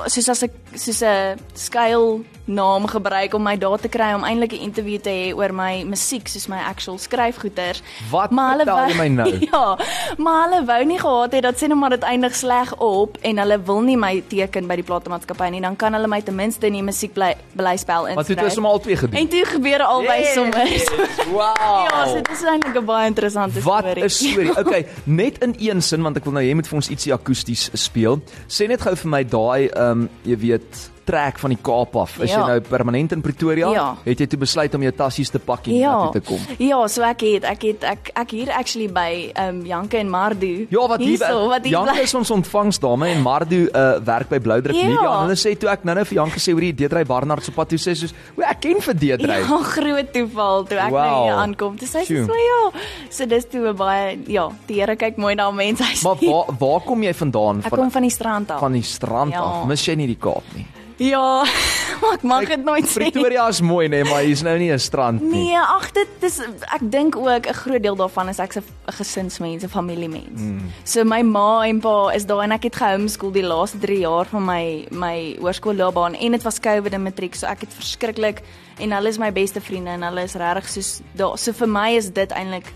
soos 0.08 0.30
as 0.30 0.44
ek 0.44 0.52
soos 0.76 1.02
'n 1.04 1.40
skuil 1.54 2.24
naam 2.46 2.88
gebruik 2.88 3.34
om 3.34 3.44
my 3.44 3.56
daar 3.58 3.80
te 3.80 3.88
kry 3.88 4.14
om 4.14 4.24
eintlik 4.24 4.52
'n 4.54 4.60
interview 4.62 5.00
te 5.00 5.10
hê 5.10 5.36
oor 5.36 5.54
my 5.54 5.84
musiek 5.84 6.28
soos 6.28 6.48
my 6.48 6.58
actual 6.58 6.98
skryfgoeters. 6.98 7.82
Wat 8.12 8.30
hulle 8.30 8.58
vertel 8.66 8.76
wou- 8.76 8.96
my 8.98 9.08
nou? 9.08 9.38
Ja, 9.52 9.78
maar 10.18 10.50
hulle 10.50 10.66
wou 10.66 10.84
nie 10.86 11.00
gehad 11.00 11.32
het 11.32 11.44
dat 11.44 11.56
sê 11.56 11.68
nou 11.68 11.76
maar 11.80 11.90
dit 11.90 12.02
eindig 12.04 12.36
sleg 12.36 12.76
op 12.80 13.18
en 13.22 13.38
hulle 13.38 13.62
wil 13.64 13.82
nie 13.82 13.98
my 13.98 14.24
teken 14.28 14.68
by 14.68 14.76
die 14.76 14.84
platemaatskappy 14.84 15.50
nie, 15.50 15.62
dan 15.62 15.76
kan 15.76 15.94
hulle 15.94 16.08
my 16.08 16.22
ten 16.22 16.36
minste 16.36 16.66
in 16.68 16.74
die 16.74 16.84
musiek 16.84 17.14
bly 17.14 17.36
bly 17.56 17.78
spel 17.78 18.08
in. 18.08 18.16
Want 18.16 18.28
dit 18.28 18.42
is 18.42 18.58
om 18.58 18.66
al 18.66 18.80
twee 18.80 18.96
gedoen. 18.98 19.20
En 19.20 19.28
toe 19.28 19.46
gebeur 19.46 19.82
albei 19.84 20.22
Yes! 20.22 20.34
sommer. 20.34 20.68
Wow. 21.32 21.88
Ja, 21.90 22.06
so 22.08 22.16
dit 22.16 22.30
is 22.32 22.44
eintlik 22.44 22.76
'n 22.76 22.86
baie 22.86 23.08
interessante 23.08 23.62
Wat 23.62 23.84
storie. 23.84 24.04
'n 24.04 24.10
storie. 24.10 24.58
Okay, 24.62 24.86
net 25.04 25.38
in 25.44 25.56
een 25.60 25.82
sin 25.82 26.02
want 26.02 26.18
ek 26.18 26.24
wil 26.24 26.34
nou 26.34 26.44
jy 26.46 26.54
moet 26.54 26.68
vir 26.68 26.76
ons 26.76 26.90
ietsie 26.90 27.14
akoesties 27.14 27.70
speel. 27.74 28.22
Sê 28.48 28.68
net 28.68 28.82
gou 28.82 28.96
vir 28.96 29.10
my 29.10 29.24
daai 29.24 29.68
ehm 29.70 29.92
um, 29.92 30.10
jy 30.24 30.38
weet 30.38 30.61
it 30.62 31.01
trek 31.06 31.40
van 31.40 31.50
die 31.50 31.60
Kaap 31.62 31.96
af. 31.96 32.20
Is 32.20 32.32
Ja. 32.32 32.40
jy 32.40 32.48
nou 32.48 32.60
permanent 32.62 33.12
in 33.12 33.22
Pretoria? 33.22 33.70
Ja. 33.72 33.96
Het 34.06 34.20
jy 34.20 34.28
toe 34.28 34.40
besluit 34.40 34.74
om 34.76 34.82
jou 34.82 34.92
tassies 34.92 35.30
te 35.30 35.40
pak 35.40 35.68
en 35.68 35.74
Ja. 35.74 35.78
hiernatoe 35.78 36.12
te 36.12 36.22
kom? 36.28 36.40
Ja, 36.58 36.88
so 36.88 37.02
ek 37.04 37.22
het 37.22 37.44
ek 37.44 37.62
het 37.62 37.84
ek 37.84 38.12
ek 38.16 38.32
hier 38.32 38.50
actually 38.52 38.88
by 38.88 39.32
ehm 39.36 39.50
um, 39.62 39.66
Janke 39.66 39.98
en 39.98 40.10
Mardu. 40.10 40.68
Ja, 40.70 40.88
wat 40.88 41.00
hier 41.00 41.08
Hierso, 41.18 41.48
wat 41.50 41.64
hier 41.64 41.72
Janke 41.74 42.02
is 42.02 42.14
ons 42.14 42.32
ontvangsdame 42.32 43.08
en 43.08 43.22
Mardu 43.22 43.70
uh, 43.74 44.00
werk 44.04 44.30
by 44.30 44.40
Bloudruk 44.40 44.76
Ja. 44.76 44.86
Media. 44.88 45.14
En 45.22 45.28
hulle 45.28 45.36
sê 45.36 45.58
toe 45.58 45.70
ek 45.70 45.84
nou-nou 45.84 46.06
vir 46.06 46.16
Janke 46.16 46.40
sê 46.40 46.54
oor 46.54 46.62
die 46.62 46.74
Deedrey 46.74 47.04
Barnard 47.06 47.44
se 47.44 47.52
pad 47.52 47.70
toe 47.70 47.78
sê 47.80 47.96
soos, 47.96 48.14
"O, 48.38 48.42
ek 48.42 48.60
ken 48.62 48.82
vir 48.82 48.94
Deedrey." 48.94 49.40
Ja, 49.40 49.58
groot 49.64 50.14
toeval 50.14 50.64
toe 50.66 50.78
ek 50.78 50.92
Wow. 50.92 51.00
nou 51.06 51.24
hier 51.24 51.34
aankom. 51.36 51.78
Sjoe. 51.78 51.88
sê 51.88 52.26
so 52.26 52.34
ja. 52.34 52.80
So 53.10 53.26
dis 53.26 53.46
toe 53.46 53.68
'n 53.70 53.76
baie 53.76 54.18
ja, 54.28 54.50
die 54.68 54.76
Here 54.82 54.96
kyk 54.96 55.18
mooi 55.18 55.36
na 55.36 55.52
mense. 55.52 55.84
Maar 56.04 56.16
waar 56.22 56.46
waar 56.60 56.80
kom 56.82 57.02
jy 57.04 57.14
vandaan 57.14 57.58
Ek 57.64 57.70
van 57.70 57.80
kom 57.80 57.92
van 57.92 58.02
die 58.02 58.10
strand 58.12 58.52
af. 58.52 58.60
van 58.60 58.72
die 58.72 58.82
strand 58.84 59.32
Ja. 59.34 59.42
af? 59.42 59.66
Mis 59.68 59.86
jy 59.86 59.96
nie 59.96 60.08
die 60.08 60.18
Kaap 60.20 60.44
nie? 60.56 60.66
Ja, 61.02 61.46
maar 62.02 62.14
ek 62.14 62.26
mag 62.30 62.48
dit 62.50 62.64
nooit 62.66 62.86
sê. 62.86 63.02
Pretoria 63.02 63.48
is 63.50 63.62
mooi 63.66 63.88
nê, 63.90 64.04
maar 64.06 64.22
hier's 64.22 64.44
nou 64.46 64.54
nie 64.60 64.70
'n 64.72 64.80
strand 64.80 65.22
nie. 65.22 65.48
Nee, 65.50 65.58
ag 65.58 65.90
dit 65.98 66.10
dis 66.22 66.38
ek 66.78 66.84
dink 66.84 67.16
ook 67.18 67.48
'n 67.50 67.58
groot 67.64 67.82
deel 67.82 67.96
daarvan 67.96 68.30
is 68.30 68.40
ek 68.40 68.56
'n 68.58 68.64
gesinsmens, 68.86 69.64
'n 69.64 69.70
familiemens. 69.70 70.42
Mm. 70.42 70.70
So 70.84 71.04
my 71.04 71.22
ma 71.22 71.66
en 71.66 71.80
pa 71.80 72.12
is 72.14 72.26
daar 72.26 72.44
en 72.44 72.52
ek 72.52 72.64
het 72.64 72.76
gehomeschool 72.76 73.32
die 73.32 73.44
laaste 73.44 73.80
3 73.80 74.00
jaar 74.00 74.26
van 74.26 74.46
my 74.46 74.88
my 74.92 75.38
hoërskoolloopbaan 75.40 76.14
en 76.14 76.32
dit 76.32 76.44
was 76.44 76.60
COVID 76.60 76.94
en 76.94 77.04
matriek, 77.04 77.36
so 77.36 77.48
ek 77.48 77.62
het 77.62 77.74
verskriklik 77.74 78.42
en 78.78 78.92
hulle 78.92 79.10
is 79.10 79.18
my 79.18 79.32
beste 79.32 79.62
vriende 79.62 79.90
en 79.90 80.04
hulle 80.04 80.24
is 80.24 80.36
regtig 80.36 80.70
soos 80.70 81.02
daar. 81.16 81.38
So 81.38 81.52
vir 81.52 81.68
my 81.68 81.96
is 81.96 82.12
dit 82.12 82.32
eintlik 82.32 82.74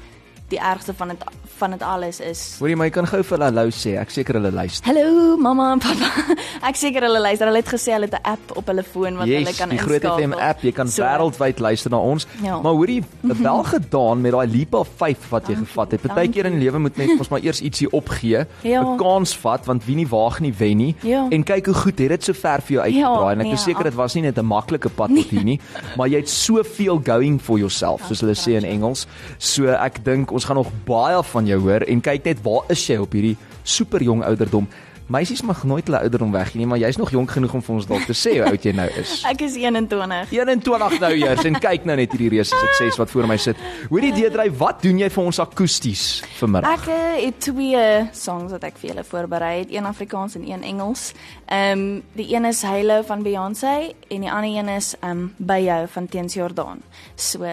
die 0.49 0.59
ergste 0.59 0.93
van 0.93 1.07
dit 1.07 1.23
van 1.57 1.71
dit 1.71 1.81
alles 1.81 2.19
is 2.19 2.55
Hoorie, 2.59 2.75
maar 2.75 2.87
jy 2.87 2.91
kan 2.91 3.07
gou 3.07 3.21
vir 3.23 3.37
hulle 3.37 3.45
hallo 3.45 3.69
sê. 3.71 3.95
Ek 4.01 4.09
seker 4.09 4.33
hulle 4.39 4.51
luister. 4.51 4.85
Hallo 4.87 5.37
mamma 5.37 5.71
en 5.73 5.79
pappa. 5.79 6.35
Ek 6.69 6.75
seker 6.75 7.01
hulle 7.07 7.19
luister. 7.19 7.47
Hulle 7.47 7.61
het 7.61 7.69
gesê 7.71 7.93
hulle 7.95 8.05
het 8.09 8.15
'n 8.19 8.23
app 8.33 8.57
op 8.57 8.67
hulle 8.67 8.83
foon 8.83 9.15
wat 9.17 9.27
hulle 9.27 9.45
Yes, 9.45 9.57
kan 9.57 9.69
die 9.69 9.77
Groot 9.77 10.01
inskakel. 10.03 10.23
FM 10.23 10.33
app, 10.39 10.61
jy 10.63 10.71
kan 10.71 10.87
So, 10.87 11.01
wêreldwyd 11.03 11.59
luister 11.59 11.91
na 11.91 11.97
ons. 11.99 12.27
Ja. 12.43 12.59
Maar 12.61 12.71
hoorie, 12.73 13.03
wel 13.47 13.63
gedaan 13.63 14.21
met 14.21 14.31
daai 14.31 14.47
leap 14.47 14.73
of 14.73 14.87
faith 14.97 15.29
wat 15.29 15.47
jy 15.47 15.55
gevat 15.55 15.91
het. 15.91 16.01
Partykeer 16.01 16.45
in 16.45 16.59
die 16.59 16.63
lewe 16.65 16.79
moet 16.79 16.97
mens 16.97 17.17
mos 17.17 17.29
maar 17.29 17.41
eers 17.43 17.61
ietsie 17.61 17.89
opgee, 17.91 18.45
Ja. 18.63 18.81
'n 18.81 18.97
kans 18.97 19.35
vat 19.37 19.65
want 19.65 19.85
wie 19.85 19.95
nie 19.95 20.07
waag 20.07 20.39
nie 20.39 20.53
wen 20.57 20.77
nie. 20.77 20.95
Ja. 21.03 21.27
En 21.29 21.43
kyk 21.43 21.65
hoe 21.65 21.75
goed 21.75 21.99
het 21.99 22.09
dit 22.09 22.23
so 22.23 22.33
ver 22.33 22.61
vir 22.61 22.73
jou 22.77 22.83
uitgedraai. 22.83 23.31
en 23.33 23.39
ek 23.39 23.45
nee, 23.45 23.53
is 23.53 23.63
seker 23.63 23.77
ag. 23.79 23.83
dit 23.83 23.93
was 23.95 24.13
nie 24.15 24.21
net 24.23 24.37
'n 24.37 24.45
maklike 24.45 24.89
pad 24.89 25.09
tot 25.15 25.29
hier 25.29 25.43
nie, 25.43 25.59
maar 25.97 26.07
jy 26.07 26.17
het 26.17 26.29
soveel 26.29 26.99
going 27.03 27.39
for 27.41 27.57
yourself, 27.57 28.01
soos 28.07 28.21
hulle 28.21 28.35
sê 28.35 28.55
in 28.57 28.65
Engels. 28.65 29.07
So 29.37 29.67
ek 29.67 30.03
dink 30.03 30.31
ons 30.31 30.45
gaan 30.45 30.55
nog 30.57 30.71
baie 30.85 31.23
van 31.23 31.44
jou 31.49 31.59
hoor 31.67 31.85
en 31.87 32.01
kyk 32.01 32.25
net 32.25 32.41
waar 32.45 32.65
is 32.73 32.83
jy 32.89 32.97
op 33.01 33.13
hierdie 33.15 33.37
super 33.63 34.03
jong 34.03 34.23
ouderdom. 34.23 34.67
Meisies 35.05 35.43
mag 35.45 35.59
nooit 35.69 35.85
hulle 35.85 35.99
ouderdom 36.01 36.31
weggee 36.33 36.57
nie, 36.57 36.65
maar 36.65 36.79
jy's 36.81 36.97
nog 36.97 37.11
jonk 37.13 37.29
genoeg 37.35 37.51
om 37.53 37.61
vir 37.61 37.73
ons 37.75 37.85
dalk 37.85 38.07
te 38.09 38.15
sê 38.17 38.31
hoe 38.39 38.47
oud 38.49 38.63
jy 38.65 38.71
nou 38.73 38.87
is. 38.97 39.19
Ek 39.31 39.43
is 39.45 39.53
21. 39.61 40.31
21 40.33 40.95
nou 41.03 41.11
eers 41.19 41.45
en 41.45 41.59
kyk 41.61 41.85
nou 41.85 41.97
net 41.99 42.15
hierdie 42.15 42.31
reuse 42.33 42.57
sukses 42.57 42.97
wat 42.97 43.13
voor 43.13 43.29
my 43.29 43.37
sit. 43.37 43.61
Hoorie 43.91 44.09
Deedrey, 44.15 44.49
wat 44.57 44.81
doen 44.81 45.03
jy 45.03 45.11
vir 45.13 45.29
ons 45.29 45.41
akoesties 45.45 46.07
vanmiddag? 46.39 46.89
Ek 46.89 46.89
uh, 46.89 47.13
het 47.21 47.39
twee 47.45 47.85
songs 48.17 48.57
wat 48.57 48.65
ek 48.65 48.81
vir 48.81 48.95
julle 48.95 49.05
voorberei 49.05 49.53
het, 49.59 49.77
een 49.77 49.85
Afrikaans 49.85 50.39
en 50.41 50.49
een 50.49 50.65
Engels. 50.73 51.11
Ehm 51.45 51.85
um, 51.85 51.87
die 52.17 52.31
een 52.33 52.49
is 52.49 52.65
Halo 52.65 53.03
van 53.05 53.21
Beyoncé 53.21 53.77
en 54.09 54.25
die 54.25 54.31
ander 54.31 54.49
een 54.49 54.73
is 54.79 54.95
ehm 55.03 55.27
um, 55.27 55.33
By 55.37 55.61
jou 55.67 55.81
van 55.93 56.09
Teens 56.09 56.33
Jordaan. 56.33 56.81
So 57.13 57.45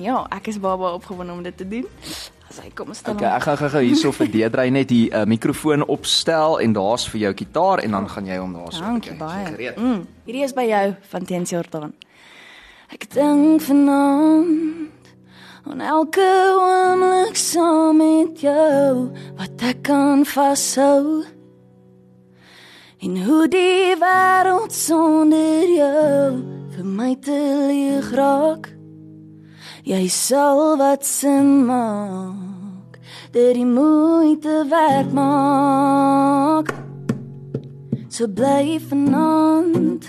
Ja, 0.00 0.22
ek 0.32 0.48
is 0.48 0.56
baie 0.60 0.88
opgewonde 0.96 1.34
om 1.34 1.42
dit 1.44 1.56
te 1.56 1.68
doen. 1.68 1.84
As 2.52 2.58
hy 2.60 2.68
kom 2.76 2.90
staan. 2.92 3.16
Okay, 3.16 3.30
ek 3.32 3.44
gaan 3.46 3.56
gou-gou 3.62 3.80
hierso 3.86 4.10
vir 4.18 4.28
Deedrey 4.28 4.68
net 4.74 4.90
die 4.92 5.06
uh, 5.08 5.22
mikrofoon 5.24 5.86
opstel 5.88 6.58
en 6.60 6.74
daar's 6.76 7.06
vir 7.08 7.22
jou 7.26 7.30
gitaar 7.38 7.80
en 7.80 7.94
dan 7.96 8.08
gaan 8.12 8.26
jy 8.28 8.36
hom 8.42 8.52
daarso. 8.58 8.82
Dankie 8.84 9.14
Okay, 9.14 9.20
baie. 9.22 9.46
gereed. 9.54 9.78
Mm, 9.80 10.02
hierdie 10.26 10.44
is 10.44 10.52
by 10.56 10.66
jou 10.68 10.82
van 11.14 11.24
Teens 11.30 11.54
Jordaan. 11.54 11.94
Ek 12.92 13.06
dink 13.14 13.62
vanaand 13.64 15.08
aan 15.64 15.80
elke 15.80 16.28
oomblik 16.60 17.38
saam 17.40 18.02
met 18.02 18.42
jou 18.44 19.08
wat 19.38 19.64
ek 19.70 19.80
kan 19.88 20.26
vashou. 20.28 21.22
En 23.02 23.16
hoe 23.24 23.46
die 23.50 23.96
wêreld 23.98 24.76
sonder 24.76 25.64
jou 25.72 26.36
vir 26.76 26.84
my 27.00 27.14
te 27.24 27.40
leeg 27.72 28.12
raak. 28.14 28.68
Jy 29.82 30.06
sal 30.06 30.76
wat 30.78 31.02
sin 31.02 31.64
maak, 31.66 33.00
dit 33.34 33.54
die 33.56 33.66
moeite 33.66 34.62
werd 34.70 35.10
maak. 35.10 36.70
So 38.06 38.28
bly 38.30 38.78
vanaand 38.78 40.06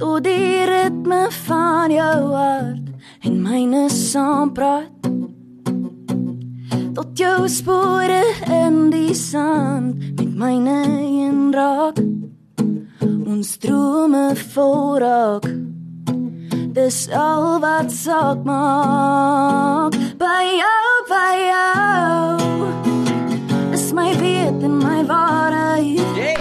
tot 0.00 0.24
die 0.24 0.64
ritme 0.64 1.26
van 1.44 1.92
jou 1.92 2.32
hart 2.32 2.88
en 3.28 3.42
myne 3.44 3.90
saam 3.92 4.54
praat. 4.56 5.10
Tot 6.96 7.12
jou 7.12 7.44
spore 7.52 8.22
in 8.48 8.88
die 8.94 9.12
sand 9.12 10.00
met 10.16 10.32
myne 10.32 10.80
een 10.96 11.52
raak. 11.52 12.00
Ons 13.28 13.52
drome 13.60 14.32
voorraak. 14.54 15.50
Dis 16.72 17.08
al 17.12 17.58
wat 17.60 17.92
saak 17.92 18.44
maak 18.48 19.92
by 20.16 20.44
jou, 20.56 20.92
by 21.10 21.34
jou. 21.52 22.72
Is 23.76 23.92
my 23.92 24.08
weet 24.16 24.62
en 24.64 24.78
my 24.80 25.04
waarheid 25.04 26.16
Yes. 26.16 26.40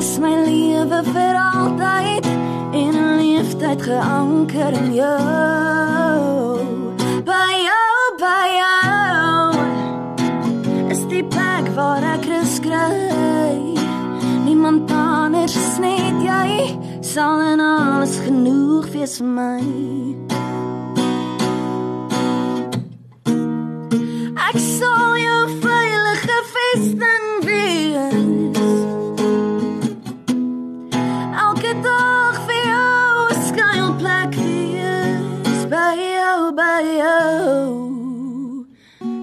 is 0.00 0.18
my 0.18 0.32
lewe 0.48 1.02
vir 1.12 1.36
altyd 1.36 2.24
en 2.72 2.94
'n 2.96 3.16
leeftyd 3.20 3.82
geanker 3.82 4.72
in 4.80 4.94
jou. 4.94 6.64
By 7.28 7.52
jou, 7.68 8.00
by 8.24 8.46
jou 8.62 9.52
is 10.90 11.04
die 11.12 11.24
plek 11.24 11.68
waar 11.76 12.02
ek 12.16 12.24
rus 12.32 12.60
kry. 12.60 13.76
Niemand 14.44 14.90
anders 14.90 15.56
is 15.56 15.78
net 15.78 16.16
jy, 16.22 16.78
sal 17.14 17.40
en 17.40 17.60
alles 17.60 18.16
genoeg 18.26 18.88
wees 18.90 19.12
vir 19.20 19.28
my. 19.36 19.58
Ek 24.48 24.58
sal 24.58 25.12
jou 25.20 25.42
veilige 25.62 26.38
vesting 26.54 27.28
wees. 27.46 28.72
Elke 31.44 31.76
dag 31.86 32.40
vir 32.48 32.58
jou 32.72 33.38
skuilplek 33.44 34.34
wees 34.40 35.62
by 35.70 35.92
jou 36.00 36.40
by 36.58 36.80
jou 36.88 37.62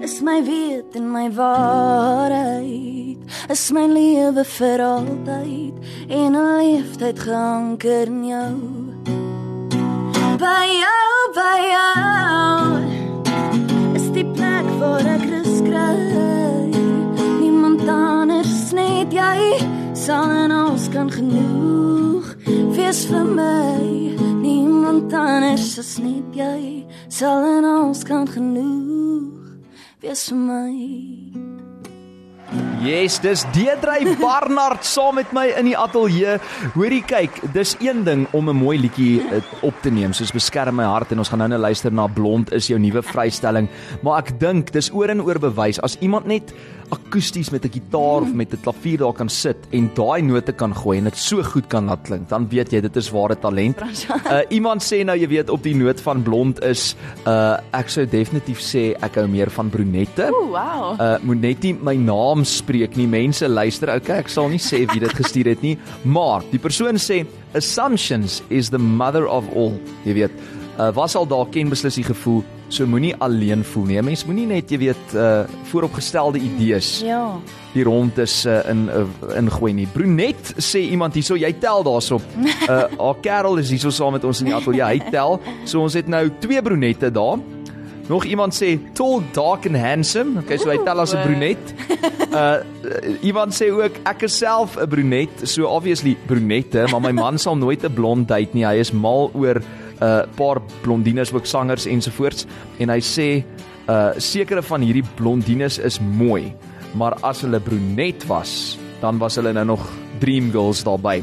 is 0.00 0.16
my 0.24 0.40
weet 0.48 0.96
en 0.96 1.12
my 1.12 1.28
waarheid 1.36 2.91
is 3.50 3.70
my 3.72 3.86
lewe 3.86 4.44
vir 4.44 4.80
altyd 4.80 5.74
en 6.08 6.36
'n 6.36 6.56
leeftyd 6.58 7.18
geanker 7.18 8.06
in 8.06 8.24
jou. 8.26 8.54
By 10.38 10.64
jou 10.84 11.16
by 11.34 11.58
jou 11.74 12.62
is 13.94 14.06
die 14.12 14.26
plek 14.36 14.66
waar 14.78 15.06
ek 15.16 15.24
rus 15.32 15.60
kry. 15.68 16.70
Niemand 17.40 17.88
anders 17.88 18.72
net 18.72 19.12
jy 19.12 19.58
sal 19.92 20.30
en 20.30 20.52
ons 20.52 20.88
kan 20.88 21.10
genoeg 21.10 22.36
wees 22.76 23.04
vir 23.06 23.24
my. 23.24 23.82
Niemand 24.42 25.12
anders 25.12 25.78
as 25.78 25.98
net 25.98 26.34
jy 26.34 26.86
sal 27.08 27.44
en 27.58 27.64
ons 27.64 28.02
kan 28.04 28.26
genoeg 28.26 29.58
wees 30.00 30.28
vir 30.28 30.38
my 30.38 31.71
Yes, 32.82 33.16
dis 33.22 33.44
Deedrey 33.54 34.16
Barnard 34.20 34.84
saam 34.84 35.16
met 35.16 35.30
my 35.32 35.46
in 35.56 35.70
die 35.70 35.76
ateljee. 35.78 36.34
Hoorie 36.74 37.00
kyk, 37.08 37.38
dis 37.54 37.76
een 37.80 38.02
ding 38.04 38.26
om 38.36 38.50
'n 38.50 38.56
mooi 38.56 38.78
liedjie 38.78 39.22
eh, 39.22 39.40
op 39.62 39.74
te 39.82 39.90
neem, 39.90 40.12
soos 40.12 40.32
Beskerm 40.32 40.76
my 40.76 40.84
hart 40.84 41.12
en 41.12 41.18
ons 41.18 41.28
gaan 41.28 41.38
nou 41.38 41.48
nou 41.48 41.60
luister 41.60 41.92
na 41.92 42.06
Blond 42.06 42.52
is 42.52 42.66
jou 42.66 42.78
nuwe 42.78 43.02
vrystelling, 43.02 43.68
maar 44.02 44.18
ek 44.18 44.38
dink 44.40 44.72
dis 44.72 44.90
oor 44.92 45.08
en 45.08 45.22
oor 45.22 45.38
bewys 45.38 45.80
as 45.80 45.96
iemand 46.00 46.26
net 46.26 46.52
akoesties 46.92 47.50
met 47.50 47.64
'n 47.64 47.72
gitaar 47.72 48.20
of 48.22 48.32
met 48.34 48.52
'n 48.52 48.60
klavier 48.60 48.98
daar 48.98 49.12
kan 49.12 49.28
sit 49.28 49.56
en 49.70 49.90
daai 49.94 50.22
note 50.22 50.52
kan 50.52 50.74
gooi 50.74 50.98
en 50.98 51.04
dit 51.04 51.16
so 51.16 51.42
goed 51.42 51.66
kan 51.68 51.84
laat 51.86 52.02
klink, 52.02 52.28
dan 52.28 52.48
weet 52.48 52.72
jy 52.72 52.80
dit 52.80 52.96
is 52.96 53.10
ware 53.10 53.38
talent. 53.38 53.78
Uh 54.26 54.40
iemand 54.50 54.82
sê 54.82 55.04
nou 55.04 55.16
jy 55.16 55.28
weet 55.28 55.50
op 55.50 55.62
die 55.62 55.74
noot 55.74 56.00
van 56.00 56.22
Blond 56.22 56.62
is 56.64 56.96
uh 57.26 57.56
ek 57.72 57.88
sou 57.88 58.06
definitief 58.06 58.60
sê 58.60 58.94
ek 59.00 59.14
hou 59.14 59.26
meer 59.26 59.50
van 59.50 59.70
brunette. 59.70 60.28
o 60.32 60.46
wow 60.46 61.00
Uh 61.00 61.16
moet 61.22 61.40
net 61.40 61.62
nie 61.62 61.74
my 61.74 61.96
naam 61.96 62.41
spreek 62.44 62.96
nie. 62.96 63.06
Mense 63.06 63.48
luister. 63.48 63.92
Okay, 63.96 64.22
ek 64.22 64.32
sal 64.32 64.48
nie 64.52 64.60
sê 64.62 64.84
wie 64.92 65.02
dit 65.02 65.14
gestuur 65.18 65.52
het 65.52 65.62
nie, 65.62 65.76
maar 66.04 66.44
die 66.52 66.60
persoon 66.62 67.00
sê 67.00 67.22
assumptions 67.58 68.40
is 68.50 68.70
the 68.70 68.80
mother 68.80 69.28
of 69.28 69.48
all. 69.54 69.76
Jy 70.06 70.16
weet, 70.22 70.44
uh 70.78 70.90
was 70.96 71.16
al 71.16 71.28
daar 71.28 71.48
ken 71.52 71.68
beslis 71.72 72.00
die 72.00 72.06
gevoel 72.06 72.42
so 72.72 72.86
moenie 72.88 73.14
alleen 73.20 73.64
voel 73.64 73.84
nie. 73.84 73.98
'n 73.98 74.04
Mens 74.04 74.24
moenie 74.24 74.46
net 74.46 74.70
jy 74.70 74.78
weet 74.78 75.14
uh 75.14 75.44
vooropgestelde 75.70 76.38
idees 76.40 77.00
ja 77.04 77.38
hier 77.72 77.84
rond 77.88 78.18
is 78.18 78.44
uh, 78.46 78.60
in 78.68 78.88
uh, 78.92 79.04
ingooi 79.36 79.72
nie. 79.72 79.86
Brunet 79.88 80.52
sê 80.60 80.82
iemand 80.92 81.16
hierso, 81.16 81.38
jy 81.40 81.52
tel 81.62 81.84
daarso. 81.86 82.20
Uh 82.62 82.84
haar 82.98 83.18
kerel 83.24 83.58
is 83.58 83.72
hierso 83.72 83.90
saam 83.90 84.14
met 84.14 84.24
ons 84.24 84.40
in 84.42 84.50
die 84.50 84.54
ateljee. 84.54 84.84
Hy 84.84 85.10
tel. 85.10 85.38
So 85.64 85.82
ons 85.82 85.96
het 85.98 86.08
nou 86.10 86.28
twee 86.40 86.62
brunette 86.62 87.10
daar. 87.10 87.40
Nog 88.08 88.24
iemand 88.24 88.54
sê 88.54 88.78
tall, 88.94 89.22
dark 89.32 89.66
and 89.66 89.76
handsome. 89.76 90.38
Okay, 90.42 90.58
so 90.58 90.70
hy 90.70 90.78
tel 90.84 91.00
as 91.00 91.14
'n 91.14 91.22
brunet. 91.22 91.74
Uh 92.32 92.62
iemand 93.28 93.54
sê 93.54 93.70
ook 93.70 94.00
ek 94.04 94.22
is 94.26 94.38
self 94.38 94.76
'n 94.76 94.88
brunet, 94.88 95.30
so 95.44 95.66
obviously 95.66 96.16
brunette, 96.26 96.86
maar 96.90 97.00
my 97.00 97.12
man 97.12 97.38
sal 97.38 97.56
nooit 97.56 97.84
'n 97.84 97.94
blond 97.94 98.28
date 98.28 98.54
nie. 98.54 98.66
Hy 98.66 98.78
is 98.80 98.92
mal 98.92 99.30
oor 99.34 99.62
'n 99.62 99.64
uh, 100.02 100.22
paar 100.34 100.60
blondines 100.82 101.32
ook 101.32 101.46
sangers 101.46 101.86
ensovoorts 101.86 102.46
en 102.78 102.88
hy 102.88 103.00
sê 103.00 103.44
uh 103.88 104.12
sekere 104.18 104.62
van 104.62 104.80
hierdie 104.80 105.06
blondines 105.14 105.78
is 105.78 106.00
mooi, 106.00 106.52
maar 106.94 107.14
as 107.22 107.42
hulle 107.42 107.60
brunet 107.60 108.26
was, 108.26 108.78
dan 109.00 109.18
was 109.18 109.36
hulle 109.36 109.52
nou 109.52 109.64
nog 109.64 109.90
dream 110.18 110.50
girls 110.50 110.82
daarbey. 110.82 111.22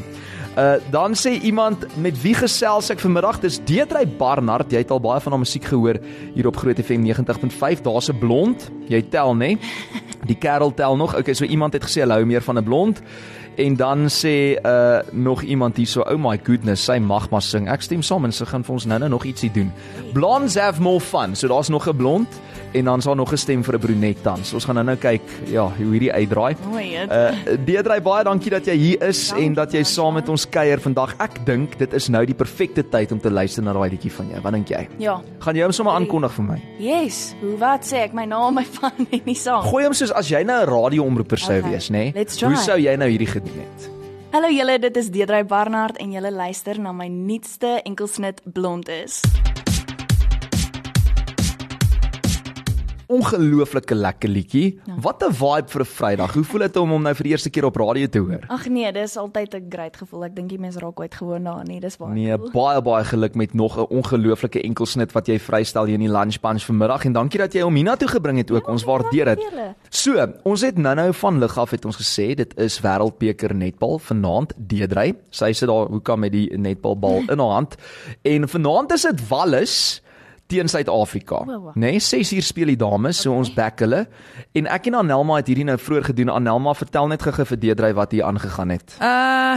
Uh 0.60 0.72
dan 0.90 1.14
sê 1.14 1.30
iemand 1.40 1.86
met 1.96 2.20
wie 2.20 2.34
gesels 2.36 2.90
ek 2.92 3.00
vanmiddag? 3.00 3.38
Dis 3.40 3.56
Deedrey 3.64 4.04
Barnard. 4.04 4.68
Jy 4.68 4.82
het 4.82 4.90
al 4.92 5.00
baie 5.00 5.20
van 5.24 5.32
haar 5.32 5.40
musiek 5.40 5.64
gehoor 5.64 5.96
hier 6.34 6.48
op 6.50 6.58
Groot 6.60 6.76
FM 6.76 7.06
90.5. 7.06 7.80
Daar's 7.80 8.10
'n 8.12 8.18
blond. 8.18 8.68
Jy 8.88 9.02
tel, 9.08 9.32
nê? 9.36 9.56
Die 10.30 10.36
kerel 10.36 10.74
tel 10.74 10.96
nog. 10.96 11.16
Okay, 11.16 11.34
so 11.34 11.44
iemand 11.44 11.72
het 11.72 11.84
gesê 11.84 12.04
hulle 12.04 12.12
hou 12.12 12.24
meer 12.24 12.42
van 12.42 12.58
'n 12.58 12.64
blond. 12.64 13.00
En 13.56 13.76
dan 13.76 14.08
sê 14.08 14.60
uh 14.64 14.98
nog 15.12 15.42
iemand 15.42 15.76
hierso, 15.76 16.00
oh 16.00 16.18
my 16.18 16.40
goodness, 16.42 16.84
sy 16.84 16.98
mag 16.98 17.30
maar 17.30 17.42
sing. 17.42 17.68
Ek 17.68 17.82
stem 17.82 18.02
saam 18.02 18.24
en 18.24 18.32
sy 18.32 18.44
gaan 18.44 18.64
vir 18.64 18.72
ons 18.72 18.84
nou-nou 18.84 19.10
nog 19.10 19.24
ietsie 19.24 19.50
doen. 19.50 19.72
Blondes 20.12 20.54
have 20.54 20.82
more 20.82 21.00
fun. 21.00 21.36
So 21.36 21.48
daar's 21.48 21.68
nog 21.68 21.88
'n 21.88 21.96
blond 21.96 22.28
en 22.72 22.84
dan 22.84 22.98
is 22.98 23.04
daar 23.04 23.16
nog 23.16 23.32
'n 23.32 23.36
stem 23.36 23.64
vir 23.64 23.74
'n 23.74 23.78
brunet 23.80 24.22
dan. 24.22 24.44
So 24.44 24.54
ons 24.54 24.64
gaan 24.64 24.74
nou-nou 24.74 24.96
kyk 24.96 25.22
ja, 25.46 25.68
hoe 25.76 25.92
hierdie 25.92 26.12
uitdraai. 26.12 26.56
mooi 26.70 26.94
Uh 27.10 27.30
Deedrey 27.64 28.00
baie 28.02 28.24
dankie 28.24 28.50
dat 28.50 28.64
jy 28.66 28.74
hier 28.76 29.02
is 29.02 29.28
Dankie, 29.28 29.46
en 29.46 29.54
dat 29.54 29.72
jy 29.72 29.82
saam 29.82 30.14
met 30.14 30.28
ons 30.28 30.48
kuier 30.48 30.80
vandag. 30.80 31.14
Ek 31.18 31.44
dink 31.46 31.78
dit 31.78 31.92
is 31.92 32.08
nou 32.08 32.24
die 32.26 32.34
perfekte 32.34 32.88
tyd 32.88 33.12
om 33.12 33.20
te 33.20 33.30
luister 33.30 33.62
na 33.62 33.72
daai 33.72 33.90
liedjie 33.90 34.12
van 34.12 34.28
jou. 34.28 34.40
Wat 34.42 34.52
dink 34.52 34.68
jy? 34.68 34.88
ja 34.98 35.20
Gaan 35.38 35.54
jy 35.56 35.62
hom 35.62 35.72
sommer 35.72 35.94
aankondig 35.94 36.32
vir 36.32 36.44
my? 36.44 36.60
yes 36.78 37.34
hoe 37.40 37.56
wat 37.58 37.84
sê 37.84 37.96
ek 38.04 38.12
my 38.12 38.24
naam 38.24 38.54
my 38.54 38.64
van 38.80 38.92
en 39.10 39.20
nie 39.24 39.34
saam 39.34 39.62
Gooi 39.62 39.84
hom 39.84 39.92
soos 39.92 40.12
as 40.12 40.28
jy 40.28 40.42
nou 40.44 40.62
'n 40.62 40.68
radioomroeper 40.68 41.38
sou 41.38 41.58
Okay, 41.58 41.70
wees, 41.70 41.90
nê? 41.90 42.12
try. 42.12 42.48
Hoe 42.48 42.56
sou 42.56 42.78
jy 42.78 42.96
nou 42.96 43.08
hierdie 43.08 43.26
gedoen 43.26 43.58
het? 43.58 43.90
Hallo 44.32 44.48
julle, 44.48 44.78
dit 44.78 44.96
is 44.96 45.10
Deedrey 45.10 45.44
Barnard 45.44 45.96
en 45.98 46.12
julle 46.12 46.30
luister 46.30 46.78
na 46.78 46.92
my 46.92 47.08
nuutste 47.08 47.80
enkelsnit 47.84 48.40
Blond 48.44 48.88
is. 48.88 49.20
Ongelooflike 53.10 53.94
lekker 53.94 54.30
liedjie. 54.30 54.78
Wat 55.02 55.22
'n 55.24 55.32
vibe 55.34 55.68
vir 55.68 55.80
'n 55.80 55.84
Vrydag. 55.84 56.34
Hoe 56.34 56.44
voel 56.44 56.60
dit 56.60 56.76
om 56.76 56.90
hom 56.90 57.02
nou 57.02 57.14
vir 57.14 57.24
die 57.24 57.32
eerste 57.32 57.50
keer 57.50 57.64
op 57.64 57.76
radio 57.76 58.06
te 58.06 58.18
hoor? 58.18 58.44
Ag 58.48 58.68
nee, 58.68 58.92
dis 58.92 59.16
altyd 59.16 59.54
'n 59.54 59.66
great 59.68 59.96
gevoel. 59.96 60.24
Ek 60.24 60.36
dink 60.36 60.48
die 60.48 60.58
mense 60.58 60.78
raak 60.78 61.00
ooit 61.00 61.14
gewoon 61.14 61.44
daaraan 61.44 61.66
nie. 61.66 61.80
Dis 61.80 61.96
baie. 61.96 62.12
Nee, 62.12 62.38
cool. 62.38 62.50
baie 62.50 62.82
baie 62.82 63.04
geluk 63.04 63.34
met 63.34 63.54
nog 63.54 63.78
'n 63.78 63.86
ongelooflike 63.90 64.62
enkelsnit 64.62 65.12
wat 65.12 65.26
jy 65.26 65.38
vrystel 65.38 65.84
hier 65.84 65.94
in 65.94 66.06
die 66.06 66.18
lunch 66.18 66.40
bunch 66.40 66.64
vanmiddag 66.64 67.04
en 67.04 67.12
dankie 67.12 67.38
dat 67.38 67.52
jy 67.52 67.62
hom 67.62 67.74
hiernatoe 67.74 68.08
gebring 68.08 68.36
het 68.38 68.50
ook. 68.50 68.68
Ons 68.68 68.84
waardeer 68.84 69.24
dit. 69.24 69.44
So, 69.88 70.32
ons 70.44 70.60
het 70.60 70.78
nou-nou 70.78 71.14
van 71.14 71.38
lig 71.38 71.58
af 71.58 71.70
het 71.70 71.84
ons 71.84 71.96
gesê 71.96 72.34
dit 72.34 72.58
is 72.58 72.80
Wêreldbeker 72.80 73.54
netbal 73.54 73.98
vanaand 73.98 74.52
Deedrey. 74.56 75.14
Sy 75.30 75.52
sit 75.52 75.68
daar 75.68 75.86
hoeka 75.86 76.16
met 76.16 76.32
die 76.32 76.58
netbalbal 76.58 77.22
in 77.32 77.38
haar 77.38 77.52
hand. 77.52 77.74
En 78.22 78.48
vanaand 78.48 78.92
is 78.92 79.02
dit 79.02 79.28
Wallis 79.28 80.02
teen 80.50 80.70
Suid-Afrika. 80.70 81.42
O, 81.44 81.60
wow. 81.68 81.76
Nê, 81.76 81.94
nee, 81.94 82.02
6 82.02 82.34
uur 82.36 82.46
speel 82.46 82.74
die 82.74 82.80
dames, 82.80 83.22
so 83.22 83.34
ons 83.36 83.52
back 83.54 83.84
hulle. 83.84 84.04
En 84.58 84.68
ek 84.70 84.90
en 84.90 85.00
Anelma 85.04 85.38
het 85.40 85.50
hierdie 85.50 85.68
nou 85.68 85.78
vroeër 85.78 86.10
gedoen. 86.10 86.34
Anelma, 86.34 86.74
vertel 86.78 87.10
net 87.12 87.22
gou-gou 87.26 87.46
vir 87.52 87.62
Deedrey 87.64 87.94
wat 87.98 88.14
hier 88.16 88.26
aangegaan 88.28 88.76
het. 88.76 88.98
Uh 89.00 89.56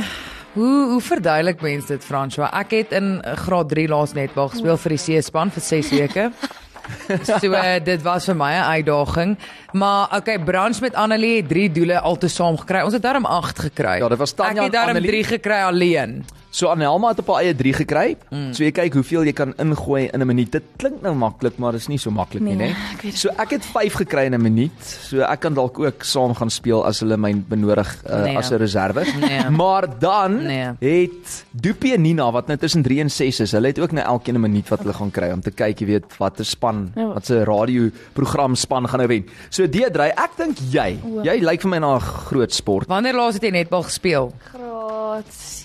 hoe 0.54 0.74
hoe 0.92 1.02
verduidelik 1.02 1.64
mense 1.66 1.90
dit 1.90 2.04
François? 2.06 2.52
Ek 2.54 2.76
het 2.78 2.92
in 2.94 3.16
graad 3.46 3.72
3 3.74 3.88
laas 3.90 4.14
netbal 4.14 4.52
gespeel 4.54 4.78
vir 4.78 4.94
die 4.94 5.02
C-span 5.02 5.50
vir 5.50 5.66
6 5.66 5.90
weke. 5.98 6.28
so 7.42 7.50
uh, 7.50 7.80
dit 7.84 8.02
was 8.06 8.28
vir 8.30 8.38
my 8.38 8.52
'n 8.54 8.70
uitdaging. 8.78 9.38
Maar 9.72 10.16
okay, 10.18 10.38
brunch 10.40 10.82
met 10.82 10.94
Annelie 10.94 11.36
het 11.42 11.50
3 11.50 11.72
doele 11.72 12.00
altesaam 12.00 12.58
gekry. 12.58 12.84
Ons 12.86 12.94
het 12.94 13.02
darm 13.02 13.26
8 13.26 13.60
gekry. 13.60 13.98
Ja, 13.98 14.08
dit 14.08 14.18
was 14.18 14.34
Tanya 14.34 14.50
Ek 14.50 14.58
het 14.58 14.66
en 14.66 14.72
darm 14.72 14.96
Annelie. 14.96 15.10
3 15.10 15.24
gekry 15.24 15.62
alleen. 15.62 16.26
So 16.54 16.68
Anelma 16.70 17.10
het 17.10 17.20
op 17.24 17.32
haar 17.34 17.42
eie 17.48 17.56
3 17.58 17.72
gekry. 17.74 18.12
Mm. 18.30 18.52
So 18.54 18.62
jy 18.64 18.70
kyk 18.72 18.94
hoeveel 18.94 19.24
jy 19.26 19.32
kan 19.34 19.56
ingooi 19.58 20.04
in 20.14 20.22
'n 20.22 20.28
minuut. 20.28 20.52
Dit 20.52 20.64
klink 20.78 21.02
nou 21.02 21.16
maklik, 21.16 21.58
maar 21.58 21.72
dit 21.72 21.82
is 21.82 21.88
nie 21.90 21.98
so 21.98 22.12
maklik 22.12 22.42
nie, 22.44 22.54
Nee, 22.56 22.70
né? 22.70 22.76
ek 22.94 23.02
weet 23.02 23.18
So 23.18 23.30
ek 23.40 23.50
het 23.50 23.66
5 23.66 23.94
gekry 23.94 24.26
in 24.26 24.34
'n 24.36 24.42
minuut. 24.42 24.78
So 25.10 25.22
ek 25.22 25.40
kan 25.40 25.54
dalk 25.56 25.80
ook 25.80 26.04
saam 26.04 26.36
gaan 26.36 26.50
speel 26.52 26.86
as 26.86 27.00
hulle 27.00 27.18
my 27.18 27.34
benodig 27.34 28.04
uh, 28.06 28.24
Nee. 28.24 28.38
as 28.38 28.52
'n 28.52 28.58
reserve. 28.58 29.02
Nee. 29.20 29.50
Maar 29.50 30.00
dan 30.00 30.46
Nee. 30.46 30.70
het 30.80 31.46
Doopie 31.52 31.94
en 31.96 32.02
Nina 32.02 32.32
wat 32.32 32.48
nou 32.48 32.58
tussen 32.58 32.84
3 32.84 33.00
en 33.00 33.10
6 33.10 33.40
is, 33.40 33.52
hulle 33.52 33.68
het 33.68 33.80
ook 33.80 33.92
nou 33.92 34.06
elkeen 34.06 34.36
'n 34.36 34.42
minuut 34.42 34.70
wat 34.70 34.80
hulle 34.80 34.94
gaan 34.94 35.12
kry 35.12 35.32
om 35.32 35.42
te 35.42 35.52
kyk, 35.52 35.80
jy 35.80 35.86
weet, 35.88 36.18
watter 36.20 36.46
span, 36.46 36.92
Ja. 36.96 37.14
wat 37.14 37.26
se 37.26 37.44
radioprogram 37.44 38.56
span 38.56 38.88
gaan 38.88 39.00
nou 39.00 39.08
wen. 39.08 39.26
So 39.50 39.68
Deedrey, 39.68 40.10
ek 40.10 40.38
dink 40.38 40.58
jy, 40.72 41.00
jy 41.24 41.40
lyk 41.42 41.62
vir 41.62 41.70
my 41.70 41.80
na 41.80 41.96
'n 41.96 42.00
groot 42.00 42.54
sport. 42.54 42.88
Wanneer 42.88 43.16
laas 43.16 43.34
het 43.34 43.42
jy 43.44 43.50
netbal 43.52 43.84
gespeel? 43.84 44.34
Graad 44.54 45.26
7. 45.34 45.63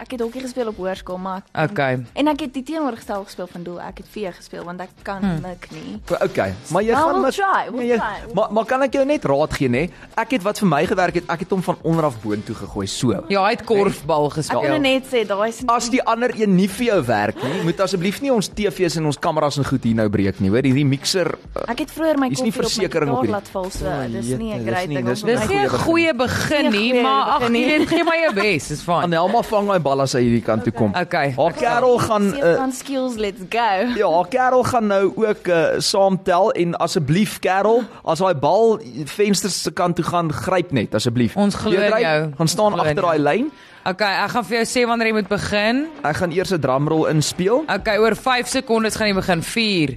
Ek 0.00 0.10
het 0.16 0.20
hokkie 0.24 0.40
gespeel 0.40 0.68
op 0.68 0.76
hoërskool, 0.80 1.18
maar 1.18 1.42
ek, 1.52 1.70
Okay. 1.70 1.98
en 2.14 2.28
ek 2.28 2.40
het 2.40 2.54
die 2.54 2.62
teenoorgestel 2.62 3.24
gespeel 3.24 3.46
van 3.52 3.62
doel. 3.62 3.80
Ek 3.80 3.98
het 3.98 4.06
vee 4.10 4.30
gespeel 4.32 4.64
want 4.64 4.80
ek 4.80 4.88
kan 5.02 5.20
hmm. 5.20 5.40
nik 5.44 5.68
nie. 5.70 6.00
Okay, 6.08 6.54
maar 6.72 6.82
jy 6.82 6.88
Well, 6.94 7.02
gaan 7.02 7.12
we'll 7.12 7.22
met- 7.22 7.34
try, 7.34 7.64
we'll 7.70 7.80
Nee, 7.80 7.88
jy- 7.88 7.96
try. 7.98 8.32
Maar 8.34 8.48
maar 8.52 8.64
kan 8.64 8.82
ek 8.82 8.92
jou 8.92 9.04
net 9.04 9.24
raad 9.24 9.52
gee 9.52 9.68
nê? 9.68 9.90
Ek 10.16 10.30
het 10.30 10.42
wat 10.42 10.58
vir 10.58 10.68
my 10.68 10.86
gewerk 10.86 11.14
het, 11.14 11.24
ek 11.28 11.40
het 11.40 11.50
hom 11.50 11.62
van 11.62 11.76
onder 11.82 12.04
af 12.04 12.16
boontoe 12.22 12.54
gegooi 12.54 12.86
so. 12.86 13.24
Ja, 13.28 13.44
hy 13.44 13.50
het 13.50 13.64
korfbal 13.64 14.26
Ek 14.26 14.32
gespeel. 14.32 14.60
wil 14.62 14.78
net 14.80 15.04
sê 15.04 15.26
daai 15.26 15.48
is 15.48 15.62
As 15.66 15.90
die 15.90 16.02
ander 16.02 16.30
een 16.34 16.56
nie 16.56 16.68
vir 16.68 16.86
jou 16.86 17.02
werk 17.04 17.42
nie, 17.42 17.62
moet 17.62 17.80
asseblief 17.80 18.20
nie 18.22 18.32
ons 18.32 18.48
TV's 18.48 18.96
en 18.96 19.04
ons 19.06 19.18
kameras 19.18 19.58
en 19.58 19.64
goed 19.64 19.84
hier 19.84 19.94
nou 19.94 20.08
breek 20.08 20.40
nie, 20.40 20.48
hoor? 20.50 20.62
Hierdie 20.62 20.86
mixer 20.86 21.26
uh, 21.56 21.62
Ek 21.68 21.78
het 21.78 21.90
vroeër 21.90 22.18
my 22.18 22.28
Hier's 22.28 22.40
nie 22.40 22.52
koffie 22.52 22.64
op 22.64 22.72
my 22.72 22.88
versekering 22.88 23.10
op 23.10 23.20
gitaar 23.20 23.20
hierdie- 23.20 23.32
laat 23.32 23.48
val 23.48 23.70
so. 23.70 23.84
O, 23.86 24.08
Dis 24.08 24.26
jete, 24.26 24.38
nie 24.42 24.52
'n 24.54 24.64
dis 24.64 24.66
great 24.74 24.88
nie- 24.88 24.96
ding 24.96 25.06
dis 25.06 25.22
om 25.22 25.28
nie 25.28 25.34
Dis 25.36 25.44
vir 25.44 25.54
nie 25.54 25.60
my 25.60 25.64
'n 25.66 25.78
goeie 25.84 26.14
begin 26.14 26.70
Dis 26.70 26.80
nie 26.80 27.02
maar 27.02 27.26
ag 27.42 27.48
nee, 27.50 27.66
nie. 27.66 27.78
dit 27.78 27.88
gee 27.88 28.04
my 28.04 28.16
jou 28.24 28.34
bes, 28.34 28.68
dis 28.68 28.82
fyn. 28.82 29.02
Anelma 29.04 29.42
vang 29.42 29.66
daai 29.66 29.78
bal 29.90 30.04
as 30.04 30.14
hy 30.16 30.22
hierdie 30.26 30.44
kant 30.46 30.66
toe 30.66 30.74
kom. 30.74 30.94
Okay. 30.96 31.32
Haar 31.36 31.56
kerel 31.58 31.96
gaan 32.04 32.28
Sewe 32.30 32.52
uh, 32.52 32.58
van 32.60 32.74
skills, 32.76 33.16
let's 33.20 33.46
go. 33.50 33.70
Ja, 33.98 34.10
haar 34.14 34.30
kerel 34.32 34.62
gaan 34.70 34.86
nou 34.90 35.02
ook 35.24 35.50
uh, 35.50 35.62
saamtel 35.82 36.52
en 36.62 36.76
asseblief 36.86 37.38
kerel, 37.42 37.82
as 38.04 38.22
daai 38.22 38.36
bal 38.38 38.78
vensters 39.10 39.58
se 39.64 39.74
kant 39.74 39.98
toe 39.98 40.06
gaan, 40.06 40.30
gryp 40.44 40.70
net 40.76 40.94
asseblief. 40.98 41.36
Ons 41.40 41.58
glo 41.58 41.74
jou. 41.74 42.20
Gaan 42.38 42.54
staan 42.54 42.78
agter 42.78 43.02
daai 43.02 43.18
lyn. 43.18 43.50
Okay, 43.80 44.12
ek 44.12 44.34
gaan 44.34 44.44
vir 44.44 44.58
jou 44.58 44.66
sê 44.68 44.84
wanneer 44.84 45.08
jy 45.08 45.16
moet 45.16 45.30
begin. 45.30 45.86
Ek 46.04 46.20
gaan 46.20 46.34
eers 46.36 46.52
'n 46.52 46.60
drumroll 46.60 47.08
inspeel. 47.08 47.64
Okay, 47.64 47.96
oor 47.96 48.14
5 48.14 48.46
sekondes 48.60 48.96
gaan 48.96 49.08
jy 49.08 49.16
begin. 49.16 49.42
4 49.42 49.94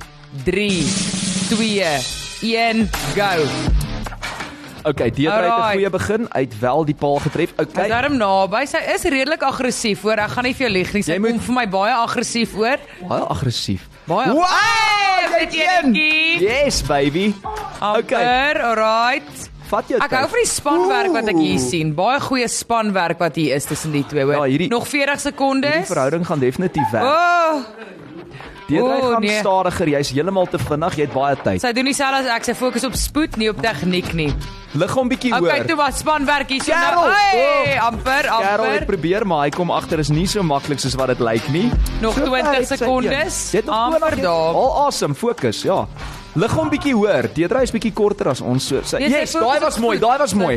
3 0.48 0.84
2 1.52 1.84
1 2.42 2.90
go. 3.16 3.83
Okay, 4.84 5.10
Deedrey 5.12 5.44
het 5.50 5.58
'n 5.60 5.72
goeie 5.72 5.90
begin. 5.90 6.28
Het 6.32 6.60
wel 6.60 6.86
die 6.86 6.96
paal 6.96 7.16
getref. 7.20 7.50
Hy's 7.56 7.68
Okay. 7.68 7.88
darm 7.88 8.18
naby. 8.18 8.66
Sy 8.66 8.78
is 8.96 9.04
redelik 9.04 9.42
aggressief, 9.44 10.02
hoor. 10.02 10.18
Ek 10.18 10.30
gaan 10.30 10.44
nie 10.44 10.54
vir 10.54 10.68
jou 10.68 10.72
lieg 10.78 10.94
nie. 10.94 11.02
Sy 11.04 11.18
moet- 11.18 11.30
kom 11.30 11.40
vir 11.40 11.54
my 11.54 11.68
baie 11.70 11.94
aggressief, 11.94 12.54
hoor. 12.54 12.78
Baie 13.08 13.22
aggressief. 13.24 13.88
Baie. 14.06 14.32
Wow, 14.34 15.40
dit 15.40 15.52
dit 15.52 15.62
een. 15.84 15.94
Yes, 16.42 16.82
baby. 16.84 17.34
Okay, 17.82 18.54
alright. 18.62 19.50
Vat 19.74 19.90
jou 19.90 19.98
Ek 20.00 20.12
hou 20.14 20.22
tyd. 20.22 20.30
van 20.36 20.40
die 20.44 20.50
spanwerk 20.52 21.12
wat 21.16 21.28
ek 21.34 21.40
hier 21.42 21.60
sien. 21.60 21.94
Baie 21.98 22.20
goeie 22.22 22.48
spanwerk 22.48 23.18
wat 23.24 23.36
hier 23.42 23.56
is 23.58 23.66
tussen 23.66 23.92
die 23.96 24.04
twee, 24.06 24.24
hoor. 24.24 24.36
Ja, 24.36 24.44
hierdie- 24.52 24.70
Nog 24.70 24.86
40 24.88 25.14
Die 25.22 25.32
sekondes. 25.32 25.88
verhouding 25.90 26.26
gaan 26.28 26.40
definitief 26.40 26.92
werk. 26.92 27.04
Oh, 27.10 27.64
Deedrey 28.68 29.00
oh, 29.02 29.12
gaan 29.12 29.22
nee. 29.22 29.40
stadiger. 29.40 29.90
Jy's 29.92 30.12
heeltemal 30.16 30.46
te 30.48 30.58
vinnig. 30.62 30.96
Jy 30.96 31.02
het 31.08 31.14
baie 31.14 31.36
tyd. 31.44 31.62
sy 31.62 31.72
doen 31.76 31.86
dieselfde 31.90 32.22
as 32.24 32.30
ek. 32.38 32.46
Sy 32.48 32.54
fokus 32.56 32.86
op 32.88 32.94
spoed, 32.96 33.36
nie 33.38 33.50
op 33.52 33.60
tegniek 33.62 34.14
nie. 34.14 34.30
Lig 34.74 34.94
hom 34.96 35.10
bietjie 35.12 35.34
hoor. 35.34 35.50
Okay, 35.50 35.66
toe 35.68 35.76
was 35.78 36.00
spanwerk 36.00 36.50
hier 36.50 36.64
Kerel! 36.64 37.02
nou. 37.02 37.12
Hey, 37.12 37.76
Oh. 37.78 37.88
amper, 37.88 38.24
Karel 38.30 38.66
het 38.66 38.80
amper. 38.82 38.86
probeer, 38.86 39.26
maar 39.28 39.44
hy 39.44 39.50
kom 39.50 39.70
agter 39.72 40.00
is 40.00 40.10
nie 40.10 40.26
so 40.28 40.42
maklik 40.44 40.80
soos 40.80 40.96
wat 40.96 41.08
dit 41.08 41.20
lyk 41.20 41.50
nie. 41.52 41.70
Nog 42.02 42.14
So 42.16 42.24
20 42.26 42.46
ver 42.46 42.56
het 42.60 42.68
sy 42.68 42.76
sekondes. 42.78 43.52
het 43.52 43.66
nog 43.66 43.76
Amper 43.76 44.00
20 44.00 44.24
daar. 44.24 44.54
Al 44.56 44.72
awesome, 44.86 45.14
fokus, 45.14 45.62
ja. 45.64 45.86
Lig 46.36 46.54
hom 46.58 46.70
bietjie 46.74 46.96
hoor. 46.98 47.28
Deedrey 47.36 47.68
is 47.68 47.74
bietjie 47.74 47.94
korter 47.94 48.32
as 48.32 48.42
ons 48.42 48.66
so. 48.72 48.82
Sy, 48.82 49.04
yes, 49.06 49.36
fokus 49.36 49.46
daai 49.46 49.60
was 49.62 49.78
mooi, 49.84 49.98
daai 50.02 50.18
was 50.24 50.34
mooi. 50.38 50.56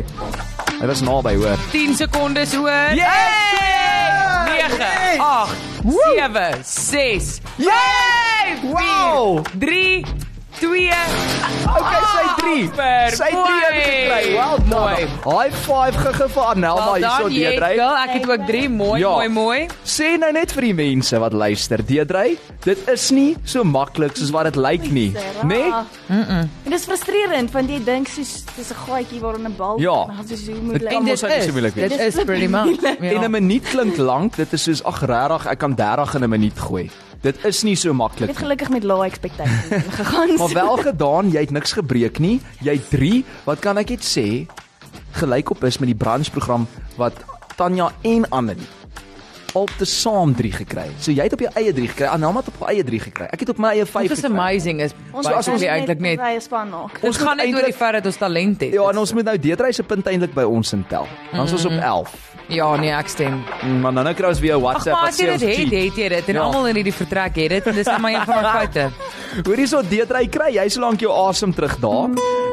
Hy 0.77 0.85
was 0.89 1.03
naby 1.05 1.35
hoor. 1.37 1.57
10 1.73 1.93
sekondes 2.01 2.55
hoor. 2.57 2.95
Yes! 2.97 3.05
Hey! 3.61 4.07
9 4.47 4.57
Yes! 4.57 4.77
8 5.85 6.33
7 6.33 6.63
6 6.63 7.41
Yay! 7.57 8.71
Wow! 8.73 9.43
3 9.59 10.03
2 10.59 10.91
Okay, 11.67 12.01
sy 12.11 12.25
3. 12.37 12.61
Super, 12.67 13.09
Sy 13.11 13.27
3 13.29 13.33
mooi. 13.35 13.63
het 13.65 13.83
gekry. 13.83 14.33
Well 14.37 14.57
done. 14.69 15.07
Mooi. 15.25 15.37
High 15.37 15.55
five 15.65 15.97
gege 16.03 16.27
vir 16.33 16.43
Anelma 16.51 16.93
hierso 16.95 17.27
Deedrey. 17.29 17.73
girl. 17.75 17.95
Ek 17.97 18.09
het 18.15 18.29
ook 18.29 18.45
3 18.47 18.69
mooi, 18.69 18.99
Ja. 19.01 19.09
mooi, 19.11 19.27
mooi. 19.29 19.67
Sê 19.85 20.17
nou 20.19 20.31
net 20.31 20.51
vir 20.51 20.61
die 20.61 20.73
mense 20.73 21.19
wat 21.19 21.33
luister, 21.33 21.83
Deedrey, 21.85 22.37
dit 22.63 22.77
is 22.89 23.11
nie 23.11 23.35
so 23.45 23.63
maklik 23.63 24.15
soos 24.17 24.31
wat 24.31 24.45
dit 24.45 24.55
lyk 24.55 24.91
nie, 24.91 25.11
né? 25.43 25.43
Nee? 25.43 25.71
En 26.65 26.71
dis 26.71 26.85
frustrerend 26.85 27.51
want 27.51 27.69
jy 27.69 27.79
dink 27.83 28.07
soos 28.07 28.43
dis 28.55 28.71
'n 28.71 28.75
gaatjie 28.87 29.19
waarin 29.21 29.45
'n 29.45 29.55
bal 29.57 29.79
Ja. 29.79 30.05
maar 30.07 30.25
dis 30.27 30.45
so 30.45 30.51
Dit 30.53 30.61
moeilik. 30.63 30.89
kan 30.89 31.03
mos 31.03 31.21
nie 31.21 31.41
so 31.41 31.51
moeilik. 31.51 31.75
Dit 31.75 31.91
is 31.99 32.15
pretty 32.23 32.47
much. 32.47 32.81
En 33.01 33.23
'n 33.23 33.31
minuut 33.31 33.63
klink 33.63 33.97
lank, 33.97 34.35
dit 34.35 34.53
is 34.53 34.63
soos 34.63 34.83
ag 34.83 35.01
regtig, 35.01 35.45
ek 35.51 35.59
kan 35.59 35.75
30 35.75 36.15
in 36.15 36.23
'n 36.23 36.29
minuut 36.29 36.59
gooi. 36.59 36.89
Dit 37.27 37.43
is 37.49 37.63
nie 37.67 37.75
so 37.75 37.93
maklik 37.93 38.29
het 38.29 38.37
nie. 38.37 38.43
gelukkig 38.45 38.69
met 38.73 38.83
low 38.87 39.03
expectations 39.03 39.83
gegaan. 39.99 40.35
Maar 40.39 40.53
wel 40.55 40.77
gedaan, 40.87 41.31
jy 41.35 41.43
het 41.47 41.51
niks 41.51 41.75
gebreek 41.75 42.19
nie. 42.23 42.37
Jy 42.63 42.77
3, 42.89 43.25
wat 43.49 43.59
kan 43.63 43.77
ek 43.83 43.89
net 43.97 44.05
sê, 44.07 44.45
gelyk 45.19 45.51
op 45.51 45.63
is 45.67 45.79
met 45.83 45.91
die 45.91 45.97
branchprogram 45.97 46.67
wat 46.97 47.13
Tanya 47.57 47.91
en 48.07 48.27
Annelie 48.29 48.67
al 49.57 49.65
te 49.79 49.85
saam 49.89 50.35
3 50.37 50.51
gekry. 50.53 50.83
So 51.01 51.09
jy 51.15 51.23
het 51.25 51.33
op 51.33 51.41
jou 51.41 51.49
eie 51.57 51.71
3 51.73 51.87
gekry. 51.89 52.05
Anelma 52.13 52.43
het 52.43 52.51
op 52.51 52.59
haar 52.61 52.75
eie 52.75 52.83
3 52.85 52.99
gekry. 53.07 53.25
Ek 53.33 53.41
het 53.41 53.49
op 53.49 53.57
my 53.63 53.71
eie 53.73 53.85
5 53.89 54.03
Dit 54.07 54.17
is 54.17 54.23
gekry. 54.23 54.35
amazing 54.37 54.81
is. 54.85 54.91
ons 55.11 55.25
Ons 55.25 55.33
as 55.39 55.47
ons 55.49 55.63
eintlik 55.65 56.03
net. 56.03 56.19
baie 56.21 56.39
span 56.43 56.69
maak. 56.69 56.99
Ons 57.01 57.17
gaan 57.17 57.39
net 57.41 57.55
oor 57.55 57.65
die 57.65 57.73
feit 57.73 57.97
dat 57.97 58.05
ons 58.11 58.19
talent 58.21 58.61
het. 58.61 58.75
Ja, 58.75 58.89
en 58.91 58.97
ons 59.01 59.13
moet 59.17 59.25
nou 59.25 59.37
Deedrey 59.47 59.71
se 59.73 59.83
punt 59.87 60.05
eintlik 60.05 60.35
by 60.37 60.45
ons 60.45 60.73
intel. 60.77 61.07
Dan 61.31 61.47
is 61.49 61.55
ons 61.57 61.65
op 61.65 61.71
11. 61.79 62.13
Ja, 62.47 62.75
nee, 62.79 62.91
ek 62.95 63.07
stem. 63.11 63.41
Mm, 63.63 63.79
Maar 63.81 63.93
dan 63.93 64.03
nou 64.07 64.15
kry 64.15 64.27
ons 64.29 64.39
weer 64.39 64.55
'n 64.55 64.61
WhatsApp 64.61 64.95
maar 64.95 65.05
wat 65.11 65.19
sê 65.19 65.31
ons 65.31 65.41
het, 65.41 65.51
cheat. 65.55 65.71
het 65.71 65.95
jy 65.95 66.09
dit 66.09 66.27
en 66.27 66.33
Ja. 66.35 66.41
almal 66.41 66.67
in 66.67 66.75
hierdie 66.75 66.93
vertrek 66.93 67.35
het 67.35 67.49
dit 67.49 67.67
en 67.67 67.73
dis 67.75 67.85
net 67.85 67.97
maar 67.99 68.11
een 68.13 68.25
van 68.25 68.35
my 68.41 68.49
feite. 68.59 68.89
Hoorie 69.47 69.67
so 69.67 69.81
Deedrey 69.81 70.27
kry 70.27 70.53
jy 70.53 70.67
solank 70.69 70.99
jou 70.99 71.11
asem 71.27 71.53
terug 71.53 71.77
daar. 71.79 72.09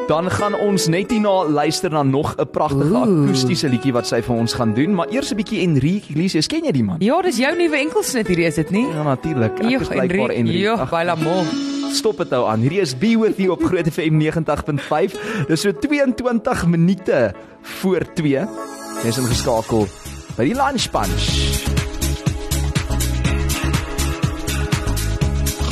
Dan 0.09 0.31
gaan 0.31 0.55
ons 0.55 0.87
net 0.89 1.11
hierna 1.11 1.45
luister 1.49 1.91
na 1.91 2.03
nog 2.03 2.35
'n 2.39 2.47
pragtige 2.51 2.95
akoestiese 2.97 3.69
liedjie 3.69 3.93
wat 3.93 4.07
sy 4.07 4.21
vir 4.23 4.35
ons 4.37 4.53
gaan 4.55 4.75
doen, 4.75 4.95
maar 4.95 5.07
eers 5.11 5.31
'n 5.33 5.37
bietjie 5.37 5.61
Enrique 5.63 6.11
Iglesias. 6.11 6.47
Ken 6.47 6.65
jy 6.65 6.73
die 6.73 6.83
man? 6.85 6.97
Ja, 6.99 7.23
dis 7.23 7.37
jou 7.37 7.57
nuwe 7.57 7.77
enkelsnit 7.77 8.27
hierdie 8.27 8.47
is 8.47 8.55
dit 8.55 8.71
nie? 8.71 8.87
Ja 8.89 9.03
natuurlik. 9.03 9.59
Ek 9.61 9.81
is 9.81 9.89
blykbaar 9.89 10.31
Enrique. 10.31 10.59
Jo, 10.59 10.75
Ag, 10.75 10.91
baie 10.91 11.17
mo. 11.17 11.45
Stop 11.93 12.19
dit 12.19 12.31
nou 12.31 12.49
aan. 12.49 12.61
Hierdie 12.61 12.81
is 12.81 12.99
Be 12.99 13.17
With 13.19 13.37
You 13.37 13.51
op 13.53 13.63
Groot 13.63 13.87
FM 13.93 14.19
90.5. 14.19 15.15
Dis 15.49 15.61
so 15.61 15.71
22 15.73 16.67
minute 16.67 17.33
voor 17.63 18.01
2. 18.15 18.47
Jy's 19.05 19.19
ingeskakel 19.21 19.83
by 20.33 20.47
die 20.49 20.55
Lunch 20.57 20.87
Punch. 20.89 21.27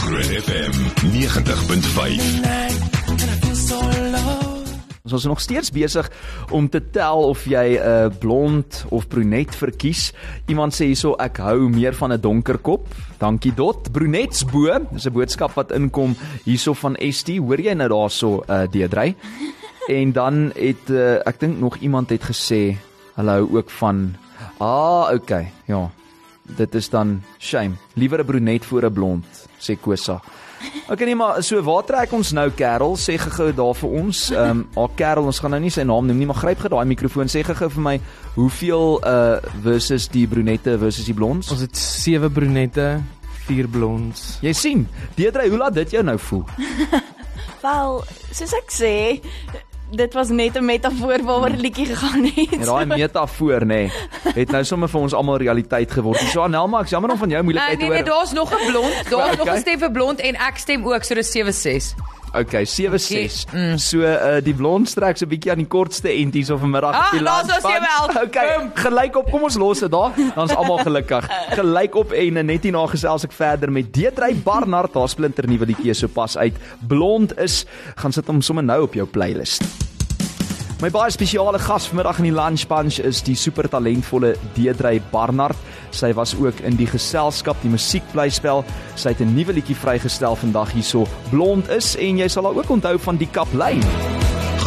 Groot 0.02 0.32
FM 0.36 0.76
90.5. 1.14 2.26
Ons 5.00 5.16
is 5.16 5.24
nog 5.24 5.40
steeds 5.40 5.72
besig 5.72 6.12
om 6.52 6.68
te 6.68 6.82
tel 6.92 7.24
of 7.30 7.48
jy 7.48 7.80
'n 7.80 7.80
uh, 7.80 8.12
blond 8.20 8.84
of 8.92 9.08
brunet 9.08 9.56
verkies. 9.56 10.12
Iemand 10.52 10.76
sê 10.76 10.92
hierso 10.92 11.16
ek 11.16 11.40
hou 11.40 11.72
meer 11.72 11.96
van 11.96 12.12
'n 12.12 12.20
donker 12.20 12.60
kop. 12.60 12.84
Dankie 13.16 13.54
Dot. 13.56 13.92
Brunets 13.92 14.44
bo. 14.44 14.68
Dis 14.92 15.08
'n 15.08 15.12
boodskap 15.12 15.56
wat 15.56 15.72
inkom 15.72 16.12
hierso 16.44 16.74
van 16.74 17.00
ST. 17.00 17.40
Hoor 17.40 17.60
jy 17.60 17.72
nou 17.72 17.88
daarso 17.88 18.44
uh 18.44 18.68
Deedrey? 18.68 19.16
En 19.88 20.12
dan 20.12 20.52
het 20.54 20.90
uh, 20.90 21.26
ek 21.26 21.40
dink 21.40 21.58
nog 21.58 21.76
iemand 21.82 22.10
het 22.10 22.22
gesê 22.22 22.78
hulle 23.16 23.30
hou 23.30 23.48
ook 23.58 23.70
van 23.70 24.14
Ah, 24.58 25.10
okay. 25.14 25.52
Ja. 25.66 25.90
Dit 26.42 26.74
is 26.74 26.88
dan 26.90 27.22
shame. 27.38 27.74
Liewer 27.94 28.20
'n 28.20 28.26
brunet 28.26 28.64
voor 28.64 28.84
'n 28.84 28.92
blond, 28.92 29.26
sê 29.58 29.80
Kosa. 29.80 30.20
Okay 30.88 31.06
nee 31.06 31.16
maar 31.16 31.42
so 31.42 31.62
waar 31.62 31.84
trek 31.84 32.12
ons 32.12 32.32
nou 32.32 32.50
Karel 32.50 32.96
sê 32.96 33.16
gou 33.18 33.52
daar 33.54 33.74
vir 33.74 33.90
ons 33.90 34.30
ehm 34.30 34.50
um, 34.50 34.68
haar 34.78 34.94
Karel 34.94 35.24
ons 35.24 35.38
gaan 35.38 35.50
nou 35.50 35.60
nie 35.60 35.70
sy 35.70 35.82
naam 35.82 36.06
noem 36.06 36.18
nie 36.18 36.26
maar 36.26 36.38
gryp 36.38 36.62
gou 36.62 36.68
daai 36.68 36.86
mikrofoon 36.86 37.30
sê 37.32 37.42
gou 37.46 37.68
vir 37.68 37.82
my 37.82 38.00
hoeveel 38.34 39.00
uh 39.06 39.38
versus 39.62 40.08
die 40.08 40.26
brunette 40.26 40.78
versus 40.78 41.04
die 41.04 41.14
blonds 41.14 41.50
Ons 41.50 41.60
het 41.60 41.76
sewe 41.76 42.30
brunette, 42.30 43.02
vier 43.46 43.68
blonds. 43.68 44.38
Jy 44.42 44.52
sien, 44.52 44.86
Deidre, 45.16 45.48
hoe 45.48 45.58
laat 45.58 45.74
dit 45.74 45.90
jou 45.90 46.02
nou 46.02 46.18
voel? 46.18 46.44
Wel, 47.64 47.98
soos 48.30 48.54
ek 48.58 48.72
sê, 48.74 48.94
dit 49.92 50.14
was 50.14 50.28
net 50.28 50.56
'n 50.56 50.64
metafoor 50.64 51.22
waaroor 51.22 51.48
die 51.52 51.60
liedjie 51.60 51.86
gegaan 51.86 52.24
het. 52.24 52.52
En 52.52 52.64
daai 52.64 52.86
metafoor 53.00 53.60
nê, 53.64 53.66
nee, 53.66 53.90
het 54.34 54.50
nou 54.50 54.64
sommer 54.64 54.88
vir 54.88 55.00
ons 55.00 55.12
almal 55.14 55.36
realiteit 55.36 55.90
geword. 55.90 56.18
So 56.32 56.40
Anelma, 56.42 56.80
ek 56.80 56.88
jammer 56.88 57.10
om 57.10 57.18
van 57.18 57.28
jou 57.28 57.42
Nee, 57.42 57.52
moeilikheid 57.52 57.78
te 57.78 57.84
nee, 57.84 57.88
nee, 57.94 58.02
hoor. 58.02 58.10
daar's 58.18 58.32
nog 58.32 58.50
'n 58.52 58.66
blond. 58.70 58.94
Daar's 59.10 59.36
nog 59.40 59.46
Okay. 59.46 59.56
'n 59.56 59.60
stem 59.60 59.78
vir 59.78 59.90
blond 59.92 60.20
en 60.20 60.34
ek 60.34 60.56
stem 60.56 60.84
ook, 60.86 61.02
so 61.04 61.14
dis 61.14 61.30
76. 61.32 61.94
Okay, 62.34 62.64
76. 62.64 63.44
Mm. 63.52 63.76
So 63.76 64.00
uh 64.00 64.38
die 64.40 64.54
blond 64.56 64.88
strek 64.88 65.18
so 65.20 65.26
'n 65.26 65.28
bietjie 65.28 65.50
aan 65.52 65.58
die 65.60 65.66
kortste 65.68 66.08
enties 66.08 66.50
of 66.50 66.60
vanmiddag 66.60 66.94
Ah, 66.96 67.10
die 67.12 67.20
daar's 67.20 67.42
ons 67.42 67.50
lunchpan. 67.52 67.72
jawel. 67.72 68.22
Okay, 68.24 68.56
Boom. 68.56 68.70
gelyk 68.74 69.16
op. 69.16 69.30
Kom 69.30 69.42
ons 69.42 69.56
los 69.56 69.78
dit 69.80 69.90
daar. 69.90 70.12
Dan's 70.34 70.54
almal 70.56 70.78
gelukkig. 70.78 71.28
Gelyk 71.60 71.94
op 71.94 72.12
en 72.12 72.46
net 72.46 72.62
hierna 72.62 72.86
gesels 72.86 73.24
ek 73.24 73.32
verder 73.32 73.70
met 73.72 73.92
Deedrey 73.92 74.34
Barnard. 74.34 74.94
Haar 74.94 75.08
splinter 75.08 75.46
nuwe 75.46 75.66
liedjie 75.66 75.90
is 75.90 75.98
sopas 75.98 76.36
uit. 76.36 76.54
Blond 76.88 77.38
is 77.38 77.66
gaan 77.96 78.12
sit 78.12 78.26
hom 78.26 78.40
sommer 78.40 78.64
nou 78.64 78.82
op 78.82 78.94
jou 78.94 79.06
playlist. 79.06 79.62
My 80.82 80.88
baie 80.90 81.10
spesiale 81.14 81.58
gas 81.62 81.86
vanmiddag 81.86 82.18
in 82.18 82.24
die 82.24 82.32
Lunch 82.34 82.66
Bunch 82.66 82.98
is 82.98 83.20
die 83.22 83.36
super 83.36 83.68
talentvolle 83.68 84.34
Deedrey 84.56 85.00
Barnard. 85.12 85.56
Sy 85.92 86.12
was 86.16 86.34
ook 86.38 86.60
in 86.60 86.76
die 86.76 86.88
geselskap 86.88 87.56
die 87.62 87.70
musiekblyspel. 87.70 88.64
Sy 88.94 89.08
het 89.08 89.20
'n 89.20 89.34
nuwe 89.34 89.52
liedjie 89.52 89.76
vrygestel 89.76 90.36
vandag 90.36 90.72
hierso. 90.72 91.06
Blond 91.30 91.68
is 91.68 91.96
en 91.96 92.18
jy 92.18 92.28
sal 92.28 92.44
haar 92.44 92.56
ook 92.56 92.70
onthou 92.70 92.98
van 92.98 93.16
die 93.16 93.28
kaplyn. 93.30 94.21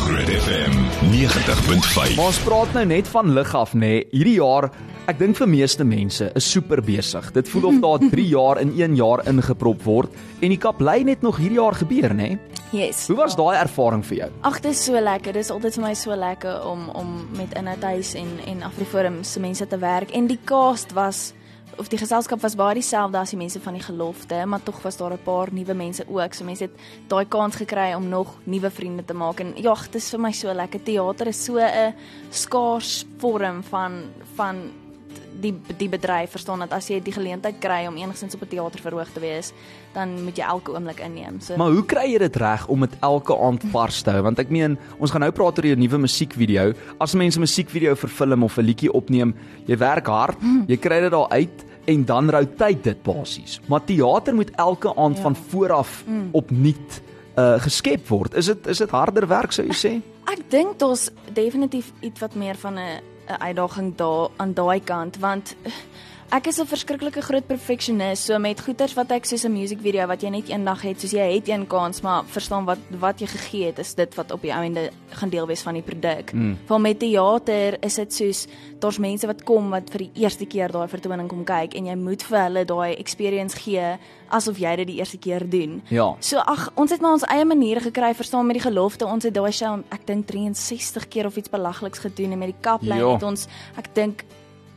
Groot 0.06 0.30
FM 0.30 0.74
90.5. 1.12 2.15
Maar 2.15 2.26
ons 2.26 2.39
praat 2.46 2.74
nou 2.78 2.84
net 2.86 3.08
van 3.10 3.32
lig 3.34 3.54
af 3.58 3.72
nê. 3.74 3.80
Nee. 3.80 4.02
Hierdie 4.12 4.36
jaar, 4.38 4.68
ek 5.10 5.18
dink 5.18 5.38
vir 5.39 5.50
meeste 5.50 5.86
mense 5.88 6.28
is 6.38 6.50
super 6.52 6.82
besig. 6.86 7.32
Dit 7.34 7.50
voel 7.50 7.70
of 7.72 7.80
daar 7.82 8.06
3 8.13 8.26
jaar 8.30 8.62
in 8.62 8.74
1 8.78 8.98
jaar 9.00 9.24
ingeprop 9.30 9.82
word 9.86 10.13
en 10.41 10.54
die 10.54 10.60
kaplyn 10.62 11.10
het 11.10 11.26
nog 11.26 11.39
hierdie 11.41 11.58
jaar 11.58 11.78
gebeur 11.80 12.13
nê. 12.13 12.36
Nee. 12.36 12.62
Yes. 12.76 13.06
Hoe 13.08 13.18
was 13.18 13.38
daai 13.39 13.56
ervaring 13.58 14.04
vir 14.06 14.18
jou? 14.20 14.30
Ag, 14.50 14.60
dit 14.62 14.74
is 14.76 14.84
so 14.86 15.00
lekker. 15.00 15.34
Dit 15.38 15.46
is 15.48 15.52
altyd 15.54 15.78
vir 15.80 15.86
my 15.88 15.94
so 15.98 16.18
lekker 16.18 16.65
om 16.70 16.89
om 16.94 17.12
met 17.38 17.56
Inhoud 17.58 17.89
Huis 17.94 18.13
en 18.20 18.30
en 18.46 18.63
Afriforum 18.68 19.24
se 19.24 19.39
mense 19.39 19.68
te 19.68 19.80
werk 19.82 20.12
en 20.13 20.28
die 20.30 20.39
cast 20.46 20.94
was 20.98 21.32
of 21.78 21.90
die 21.92 22.00
geselskap 22.00 22.42
was 22.42 22.56
baie 22.56 22.78
dieselfde 22.78 23.20
as 23.20 23.34
die 23.34 23.40
mense 23.40 23.60
van 23.60 23.74
die 23.74 23.84
gelofte, 23.84 24.46
maar 24.46 24.64
tog 24.64 24.82
was 24.84 24.98
daar 24.98 25.14
'n 25.14 25.24
paar 25.24 25.52
nuwe 25.52 25.74
mense 25.74 26.06
ook. 26.08 26.34
So 26.34 26.44
mense 26.44 26.64
het 26.64 26.76
daai 27.08 27.26
kans 27.26 27.56
gekry 27.56 27.94
om 27.94 28.10
nog 28.10 28.38
nuwe 28.44 28.70
vriende 28.70 29.06
te 29.06 29.14
maak 29.14 29.40
en 29.40 29.54
ja, 29.56 29.74
dit 29.74 29.96
is 29.96 30.10
vir 30.10 30.20
my 30.20 30.32
so 30.32 30.54
lekker. 30.54 30.84
Teater 30.84 31.28
is 31.28 31.44
so 31.44 31.58
'n 31.58 31.94
skaars 32.30 33.06
vorm 33.18 33.64
van 33.64 34.04
van 34.36 34.72
die 35.41 35.54
die 35.78 35.89
bedryf 35.89 36.32
verstaan 36.36 36.60
dat 36.60 36.73
as 36.73 36.88
jy 36.89 36.99
die 37.04 37.13
geleentheid 37.13 37.60
kry 37.60 37.86
om 37.88 37.97
enigstens 37.97 38.36
op 38.36 38.41
'n 38.41 38.47
teater 38.47 38.82
verhoog 38.82 39.10
te 39.13 39.19
wees, 39.19 39.54
dan 39.93 40.23
moet 40.23 40.38
jy 40.38 40.43
elke 40.43 40.71
oomblik 40.71 40.99
inneem. 40.99 41.39
So 41.39 41.58
Maar 41.58 41.71
hoe 41.71 41.86
kry 41.86 42.12
jy 42.12 42.17
dit 42.17 42.36
reg 42.36 42.67
om 42.67 42.80
dit 42.80 42.95
elke 43.01 43.38
aand 43.38 43.63
vars 43.71 44.01
te 44.01 44.12
hou? 44.12 44.21
Want 44.21 44.39
ek 44.39 44.49
meen, 44.49 44.78
ons 44.99 45.12
gaan 45.12 45.21
nou 45.21 45.32
praat 45.32 45.58
oor 45.58 45.65
jou 45.65 45.75
nuwe 45.75 45.97
musiekvideo. 45.97 46.73
As 46.99 47.13
mense 47.13 47.39
musiekvideo 47.39 47.95
vir 47.95 48.10
film 48.10 48.43
of 48.43 48.58
'n 48.58 48.65
liedjie 48.65 48.91
opneem, 48.91 49.36
jy 49.65 49.78
werk 49.78 50.08
hard, 50.08 50.38
jy 50.67 50.78
kry 50.78 50.99
dit 50.99 51.12
daar 51.12 51.30
uit 51.30 51.65
en 51.86 52.06
dan 52.06 52.30
rotate 52.30 52.82
dit 52.82 53.04
basies. 53.04 53.60
Maar 53.67 53.84
teater 53.84 54.36
moet 54.36 54.51
elke 54.56 54.95
aand 54.95 55.17
ja. 55.17 55.21
van 55.21 55.36
vooraf 55.36 56.04
mm. 56.08 56.30
opnuut 56.32 57.01
uh 57.36 57.60
geskep 57.60 58.08
word. 58.08 58.34
Is 58.34 58.45
dit 58.45 58.67
is 58.67 58.78
dit 58.78 58.89
harder 58.89 59.28
werk 59.28 59.51
sou 59.51 59.65
jy 59.67 59.75
sê? 59.75 60.01
Ek 60.32 60.39
dink 60.49 60.80
daar's 60.80 61.10
definitief 61.34 61.91
iets 61.99 62.19
wat 62.23 62.36
meer 62.36 62.56
van 62.56 62.80
'n 62.80 63.01
'n 63.28 63.42
uitdaging 63.48 63.96
daar 63.96 64.28
aan 64.36 64.54
daai 64.54 64.82
kant 64.84 65.18
want 65.18 65.56
ek 66.34 66.48
is 66.48 66.60
'n 66.60 66.66
verskriklike 66.66 67.22
groot 67.22 67.48
perfeksionis 67.48 68.26
so 68.26 68.38
met 68.40 68.60
goeters 68.60 68.94
wat 68.96 69.12
ek 69.12 69.26
soos 69.26 69.46
'n 69.46 69.52
musiekvideo 69.54 70.08
wat 70.08 70.22
jy 70.22 70.30
net 70.30 70.50
eendag 70.50 70.82
het 70.82 71.00
soos 71.00 71.12
jy 71.12 71.34
het 71.36 71.48
een 71.48 71.68
kans 71.68 72.02
maar 72.02 72.24
verstaan 72.26 72.66
wat 72.66 72.80
wat 73.00 73.20
jy 73.20 73.28
gegee 73.28 73.66
het 73.66 73.80
is 73.80 73.94
dit 73.94 74.16
wat 74.16 74.32
op 74.32 74.42
die 74.42 74.52
einde 74.52 74.90
gaan 75.12 75.30
deel 75.30 75.48
wees 75.48 75.62
van 75.62 75.74
die 75.74 75.84
produk. 75.84 76.34
Mm. 76.34 76.58
Van 76.66 76.82
met 76.82 77.00
teater 77.00 77.78
is 77.82 77.96
dit 77.96 78.14
soos 78.14 78.48
daar's 78.80 78.98
mense 78.98 79.28
wat 79.28 79.44
kom 79.44 79.70
wat 79.70 79.90
vir 79.90 80.00
die 80.00 80.12
eerste 80.24 80.46
keer 80.46 80.72
daai 80.72 80.88
vertoning 80.88 81.28
kom 81.28 81.44
kyk 81.44 81.74
en 81.76 81.86
jy 81.86 81.96
moet 81.96 82.24
vir 82.24 82.40
hulle 82.40 82.66
daai 82.66 82.96
experience 82.96 83.56
gee 83.56 83.98
asof 84.30 84.58
jy 84.58 84.76
dit 84.76 84.88
die 84.88 84.98
eerste 84.98 85.18
keer 85.18 85.50
doen. 85.50 85.82
Ja. 85.90 86.16
So 86.20 86.38
ag, 86.38 86.72
ons 86.76 86.92
het 86.92 87.02
maar 87.02 87.12
ons 87.12 87.24
eie 87.24 87.46
maniere 87.46 87.80
gekry, 87.80 88.14
verstaan 88.14 88.46
met 88.46 88.56
die 88.56 88.70
gelofte. 88.72 89.06
Ons 89.06 89.24
het 89.24 89.34
daai 89.34 89.52
show 89.52 89.84
ek 89.90 90.08
dink 90.08 90.28
63 90.28 91.08
keer 91.08 91.26
of 91.26 91.38
iets 91.38 91.50
belagliks 91.50 92.00
gedoen 92.00 92.32
en 92.32 92.40
met 92.40 92.48
die 92.48 92.62
kaplyn 92.62 93.14
het 93.14 93.24
ons 93.24 93.48
ek 93.78 93.94
dink 93.94 94.26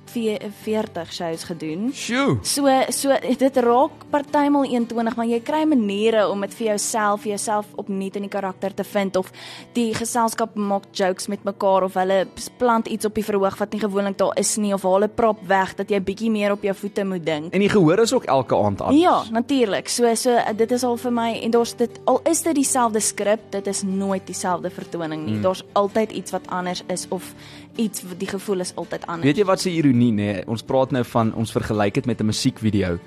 40 0.09 1.13
shows 1.13 1.45
gedoen. 1.45 1.91
Sjoe. 1.95 2.39
So 2.43 2.67
so 2.91 3.15
dit 3.39 3.57
raak 3.57 4.05
partymal 4.11 4.67
120, 4.69 5.17
maar 5.17 5.27
jy 5.27 5.41
kry 5.45 5.65
maniere 5.69 6.27
om 6.29 6.41
dit 6.47 6.55
vir 6.59 6.67
jouself, 6.73 7.23
vir 7.23 7.35
jouself 7.35 7.67
opnuut 7.77 8.17
in 8.17 8.27
die 8.27 8.33
karakter 8.33 8.75
te 8.75 8.85
vind 8.85 9.17
of 9.17 9.31
die 9.77 9.93
geselskap 9.95 10.57
maak 10.57 10.89
jokes 10.93 11.29
met 11.29 11.45
mekaar 11.45 11.87
of 11.89 11.95
hulle 11.95 12.27
plant 12.59 12.89
iets 12.89 13.09
op 13.09 13.15
die 13.15 13.25
verhoog 13.25 13.59
wat 13.59 13.73
nie 13.73 13.83
gewoonlik 13.83 14.19
daar 14.19 14.37
is 14.39 14.57
nie 14.57 14.75
of 14.75 14.85
'n 14.85 15.09
prop 15.15 15.39
weg 15.47 15.75
dat 15.77 15.91
jy 15.91 16.01
bietjie 16.01 16.31
meer 16.31 16.53
op 16.53 16.63
jou 16.63 16.75
voete 16.75 17.05
moet 17.05 17.25
dink. 17.25 17.53
En 17.53 17.61
die 17.61 17.69
gehoor 17.69 17.99
is 17.99 18.13
ook 18.13 18.25
elke 18.25 18.57
aand 18.57 18.81
anders. 18.81 19.01
Ja, 19.01 19.23
natuurlik. 19.31 19.89
So 19.89 20.15
so 20.15 20.39
dit 20.57 20.71
is 20.71 20.85
al 20.85 20.97
vir 20.97 21.13
my 21.13 21.41
en 21.43 21.51
daar's 21.51 21.77
dit 21.77 22.01
al 22.05 22.21
is 22.25 22.43
dit 22.43 22.55
dieselfde 22.55 23.01
skrip, 23.01 23.41
dit 23.51 23.67
is 23.67 23.83
nooit 23.83 24.27
dieselfde 24.27 24.71
vertoning 24.71 25.25
nie. 25.25 25.35
Mm. 25.35 25.43
Daar's 25.43 25.65
altyd 25.73 26.13
iets 26.13 26.31
wat 26.31 26.47
anders 26.47 26.83
is 26.87 27.07
of 27.09 27.35
iets 27.79 28.03
wat 28.09 28.19
die 28.21 28.29
gevoel 28.29 28.65
is 28.65 28.75
altyd 28.75 29.07
anders. 29.07 29.27
Weet 29.27 29.41
jy 29.41 29.47
wat 29.49 29.63
se 29.63 29.71
ironie 29.71 30.11
nê? 30.13 30.29
Nee? 30.33 30.45
Ons 30.51 30.65
praat 30.67 30.93
nou 30.95 31.05
van 31.15 31.33
ons 31.39 31.55
vergelyk 31.55 32.01
dit 32.01 32.07
met 32.11 32.21
'n 32.21 32.27
musiekvideo. 32.27 32.99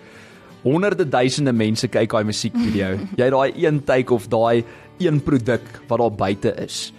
Honderde 0.64 1.06
duisende 1.10 1.54
mense 1.54 1.88
kyk 1.88 2.12
daai 2.12 2.24
musiekvideo. 2.24 2.90
jy 3.20 3.24
het 3.24 3.34
daai 3.34 3.52
een 3.56 3.84
take 3.84 4.14
of 4.14 4.28
daai 4.28 4.64
een 5.00 5.22
produk 5.24 5.64
wat 5.88 6.00
daar 6.00 6.12
buite 6.12 6.56
is. 6.64 6.94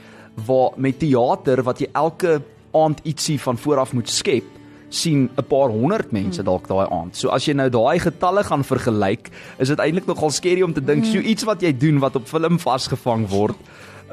Waar 0.47 0.73
met 0.77 0.99
teater 0.99 1.63
wat 1.63 1.79
jy 1.79 1.89
elke 1.93 2.43
aand 2.73 3.01
ietsie 3.05 3.41
van 3.41 3.59
vooraf 3.59 3.93
moet 3.93 4.09
skep, 4.09 4.45
sien 4.89 5.31
'n 5.37 5.45
paar 5.49 5.69
honderd 5.69 6.13
mense 6.13 6.43
dalk 6.43 6.69
daai 6.69 6.87
aand. 6.91 7.17
So 7.17 7.29
as 7.29 7.45
jy 7.45 7.55
nou 7.55 7.69
daai 7.69 7.99
getalle 7.99 8.45
gaan 8.45 8.65
vergelyk, 8.65 9.31
is 9.59 9.69
dit 9.69 9.79
eintlik 9.79 10.07
nogal 10.07 10.31
skerry 10.31 10.63
om 10.63 10.73
te 10.73 10.85
dink 10.85 11.05
so 11.05 11.19
iets 11.19 11.45
wat 11.45 11.63
jy 11.63 11.73
doen 11.73 11.99
wat 11.99 12.17
op 12.17 12.27
film 12.27 12.59
vasgevang 12.59 13.29
word 13.29 13.57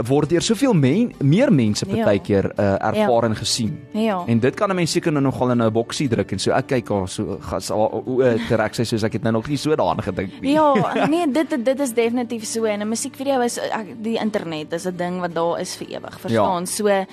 word 0.08 0.30
deur 0.30 0.42
soveel 0.42 0.74
men, 0.74 1.14
meer 1.20 1.52
mense 1.54 1.86
Ja. 1.86 2.04
partykeer 2.04 2.52
uh, 2.56 2.76
ervaar 2.90 3.24
en 3.24 3.36
gesien. 3.36 3.80
Ja. 3.92 4.24
En 4.28 4.40
dit 4.40 4.56
kan 4.56 4.70
'n 4.70 4.76
mens 4.76 4.92
seker 4.92 5.12
nou 5.12 5.24
nogal 5.24 5.52
in 5.52 5.62
'n 5.62 5.72
boksie 5.72 6.08
druk 6.08 6.32
en 6.32 6.40
so 6.40 6.52
ek 6.52 6.68
kyk 6.68 6.90
haar 6.90 7.08
so 7.08 7.38
gas 7.42 7.70
hoe 7.70 8.40
trek 8.48 8.76
sy 8.76 8.84
soos 8.84 9.04
ek 9.04 9.14
het 9.14 9.24
nou 9.24 9.34
nog 9.34 9.48
nie 9.48 9.58
so 9.58 9.76
daaraan 9.76 10.04
gedink 10.04 10.42
nie. 10.42 10.52
Ja, 10.52 10.74
nee, 11.14 11.32
dit 11.32 11.66
dit 11.66 11.80
is 11.80 11.94
definitief 11.94 12.46
so 12.46 12.66
en 12.66 12.80
'n 12.80 12.88
musiekvideo 12.88 13.42
is 13.42 13.58
ek, 13.58 14.04
die 14.04 14.18
internet 14.18 14.74
is 14.74 14.86
'n 14.86 14.96
ding 14.96 15.20
wat 15.20 15.34
daar 15.34 15.60
is 15.60 15.76
vir 15.76 15.88
ewig. 15.88 16.20
Verstaan? 16.20 16.62
Ja. 16.62 16.66
So 16.66 17.06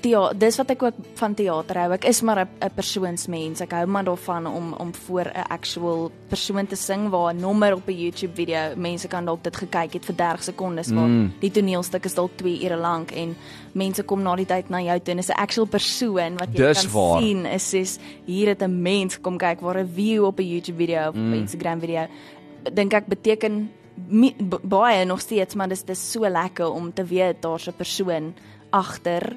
teater, 0.00 0.38
dis 0.38 0.56
wat 0.60 0.70
ek 0.70 0.82
ook 0.82 0.98
van 1.18 1.34
teater 1.34 1.80
hou. 1.82 1.92
Ek 1.92 2.04
is 2.04 2.22
maar 2.22 2.46
'n 2.46 2.70
persoonsmens. 2.74 3.60
Ek 3.60 3.72
hou 3.72 3.86
maar 3.86 4.04
daarvan 4.04 4.46
om 4.46 4.72
om 4.78 4.94
voor 4.94 5.26
'n 5.26 5.48
actual 5.48 6.10
persoon 6.28 6.66
te 6.66 6.76
sing 6.76 7.10
waar 7.10 7.34
'n 7.34 7.40
nommer 7.40 7.74
op 7.74 7.88
'n 7.88 7.92
YouTube 7.92 8.34
video, 8.34 8.76
mense 8.76 9.08
kan 9.08 9.24
dalk 9.24 9.42
dit 9.42 9.56
gekyk 9.56 9.92
het 9.92 10.04
vir 10.04 10.16
30 10.16 10.42
sekondes 10.42 10.90
waar 10.90 11.08
mm. 11.08 11.32
die 11.40 11.50
toneelstuk 11.50 12.04
is 12.04 12.14
dalk 12.22 12.36
2 12.40 12.64
ure 12.64 12.76
lank 12.80 13.10
en 13.12 13.34
mense 13.74 14.02
kom 14.06 14.22
na 14.22 14.34
die 14.38 14.46
tyd 14.46 14.70
na 14.70 14.80
jou 14.82 14.98
toe 15.00 15.12
en 15.14 15.18
is 15.18 15.28
'n 15.30 15.40
actual 15.42 15.66
persoon 15.66 16.36
wat 16.38 16.48
jy 16.54 16.66
Dis 16.66 16.82
kan 16.86 16.90
waar. 16.92 17.20
sien 17.22 17.46
is 17.46 17.68
soos 17.70 17.98
hier 18.26 18.48
het 18.48 18.62
'n 18.62 18.82
mens 18.82 19.18
kom 19.20 19.38
kyk 19.38 19.60
waar 19.60 19.78
'n 19.82 19.88
view 19.94 20.24
op 20.24 20.38
'n 20.40 20.46
YouTube 20.52 20.78
video 20.78 21.08
of 21.08 21.14
mm. 21.14 21.32
'n 21.32 21.40
Instagram 21.44 21.80
video 21.80 22.06
dink 22.72 22.92
ek 22.94 23.06
beteken 23.06 23.70
b- 24.48 24.60
baie 24.62 25.04
nog 25.04 25.20
steeds 25.20 25.54
maar 25.54 25.68
dis 25.68 25.82
dis 25.84 26.10
so 26.12 26.20
lekker 26.20 26.70
om 26.72 26.92
te 26.92 27.04
weet 27.04 27.42
daar's 27.42 27.66
'n 27.68 27.74
persoon 27.76 28.34
agter 28.70 29.36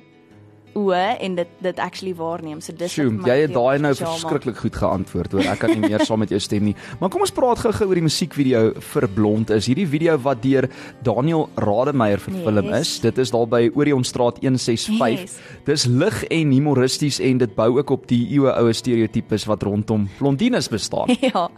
oë 0.76 1.04
en 1.24 1.36
dit 1.40 1.48
dit 1.64 1.80
actually 1.80 2.14
waarneem. 2.18 2.60
So 2.62 2.76
dis 2.76 2.98
my 3.00 3.30
jy 3.30 3.38
het 3.46 3.54
daai 3.56 3.80
nou 3.84 3.94
verskriklik 3.96 4.58
goed 4.60 4.76
geantwoord 4.76 5.36
hoor. 5.38 5.48
Ek 5.54 5.62
kan 5.64 5.72
nie 5.72 5.90
meer 5.90 6.04
saam 6.06 6.20
met 6.24 6.34
jou 6.34 6.40
stem 6.44 6.66
nie. 6.70 6.76
Maar 7.00 7.10
kom 7.14 7.24
ons 7.26 7.34
praat 7.36 7.62
gou-gou 7.64 7.88
oor 7.90 8.00
die 8.00 8.06
musiekvideo 8.06 8.64
vir 8.92 9.08
Blond 9.16 9.54
is. 9.56 9.70
Hierdie 9.72 9.88
video 9.88 10.18
wat 10.26 10.42
deur 10.44 10.68
Daniel 11.06 11.48
Rademeier 11.56 12.20
verfilm 12.20 12.72
Yes. 12.72 12.80
is. 12.82 13.00
Dit 13.06 13.18
is 13.24 13.32
daar 13.32 13.48
by 13.48 13.70
Orionstraat 13.76 14.40
165. 14.44 15.22
Yes. 15.22 15.38
Dis 15.66 15.86
lig 15.86 16.24
en 16.30 16.52
humoristies 16.52 17.20
en 17.20 17.38
dit 17.38 17.56
bou 17.56 17.70
ook 17.80 17.90
op 17.96 18.08
die 18.08 18.22
eeue 18.36 18.52
oue 18.56 18.74
stereotypes 18.74 19.46
wat 19.50 19.64
rondom 19.64 20.10
blondines 20.20 20.70
bestaan. 20.70 21.16
Ja. 21.26 21.50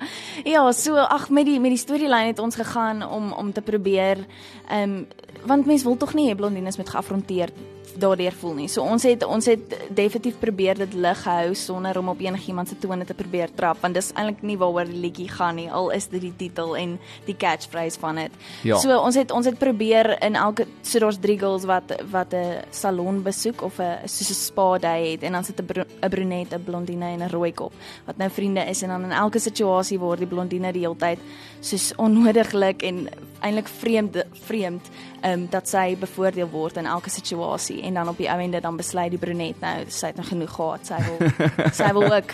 Ja, 0.45 0.71
so 0.71 0.95
ag 0.95 1.29
met 1.29 1.45
die 1.45 1.59
met 1.59 1.73
die 1.73 1.77
storielyn 1.81 2.29
het 2.31 2.39
ons 2.39 2.55
gegaan 2.55 3.03
om 3.03 3.33
om 3.33 3.51
te 3.53 3.61
probeer 3.61 4.25
ehm 4.69 4.83
um, 4.83 5.07
want 5.45 5.65
mense 5.65 5.83
wil 5.83 5.97
tog 5.97 6.13
nie 6.13 6.29
hê 6.29 6.35
blondines 6.35 6.77
moet 6.77 6.89
geafronteer 6.89 7.51
daardeur 7.97 8.35
voel 8.39 8.53
nie. 8.57 8.67
So 8.71 8.85
ons 8.85 9.03
het 9.07 9.23
ons 9.25 9.47
het 9.49 9.73
definitief 9.95 10.37
probeer 10.41 10.77
dit 10.79 10.93
lig 10.97 11.23
hou 11.27 11.53
sonder 11.57 11.97
om 11.99 12.11
op 12.11 12.21
enigiemand 12.21 12.69
se 12.69 12.77
tone 12.81 13.05
te 13.05 13.15
probeer 13.17 13.51
trap 13.55 13.81
want 13.81 13.97
dis 13.97 14.11
eintlik 14.15 14.43
nie 14.45 14.57
waaroor 14.59 14.89
die 14.89 15.01
liedjie 15.05 15.29
gaan 15.31 15.57
nie. 15.59 15.67
Al 15.71 15.89
is 15.95 16.09
dit 16.11 16.21
die 16.27 16.33
titel 16.37 16.75
en 16.77 16.97
die 17.25 17.35
catchphrase 17.37 17.99
van 18.01 18.21
dit. 18.21 18.37
Ja. 18.67 18.79
So 18.81 18.93
ons 18.97 19.17
het 19.19 19.31
ons 19.35 19.49
het 19.49 19.57
probeer 19.59 20.15
in 20.25 20.37
elke 20.37 20.67
so 20.81 21.01
daar's 21.03 21.19
drie 21.23 21.37
girls 21.39 21.65
wat 21.69 21.93
wat 22.11 22.33
'n 22.33 22.63
salon 22.71 23.23
besoek 23.23 23.61
of 23.61 23.79
'n 23.79 24.07
soos 24.07 24.29
'n 24.29 24.33
spa 24.33 24.77
day 24.77 25.11
het 25.11 25.23
en 25.23 25.31
dan 25.31 25.43
sit 25.43 25.59
'n 25.59 25.65
br 25.65 25.81
'n 25.81 26.09
brunet, 26.09 26.53
'n 26.53 26.63
blondine 26.63 27.05
en 27.05 27.21
'n 27.23 27.29
rooi 27.29 27.53
kop 27.53 27.73
wat 28.05 28.17
nou 28.17 28.29
vriende 28.29 28.61
is 28.61 28.81
en 28.81 28.89
dan 28.89 29.03
in 29.03 29.11
elke 29.11 29.39
situasie 29.39 29.99
word 29.99 30.19
die 30.19 30.27
blondine 30.27 30.71
die 30.71 30.81
hele 30.81 30.95
tyd 30.95 31.19
soos 31.59 31.93
onnodiglik 31.97 32.81
en 32.83 33.09
eintlik 33.41 33.67
vreemd 33.67 34.23
vreemd 34.31 34.89
ehm 35.27 35.41
um, 35.41 35.47
dat 35.51 35.67
sy 35.67 35.95
bevoordeel 35.99 36.49
word 36.51 36.77
in 36.77 36.85
elke 36.85 37.09
situasie 37.09 37.81
en 37.83 37.99
dan 37.99 38.07
op 38.07 38.17
die 38.17 38.29
ou 38.31 38.37
ende 38.39 38.61
dan 38.63 38.77
besluit 38.77 39.11
die 39.11 39.19
brunet 39.19 39.59
nou 39.61 39.75
sy 39.87 40.11
het 40.11 40.19
nou 40.19 40.27
genoeg 40.27 40.53
gehad. 40.55 40.87
Sy 40.87 40.99
wil 41.07 41.17
sy 41.81 41.89
wil 41.97 42.07
ook 42.13 42.31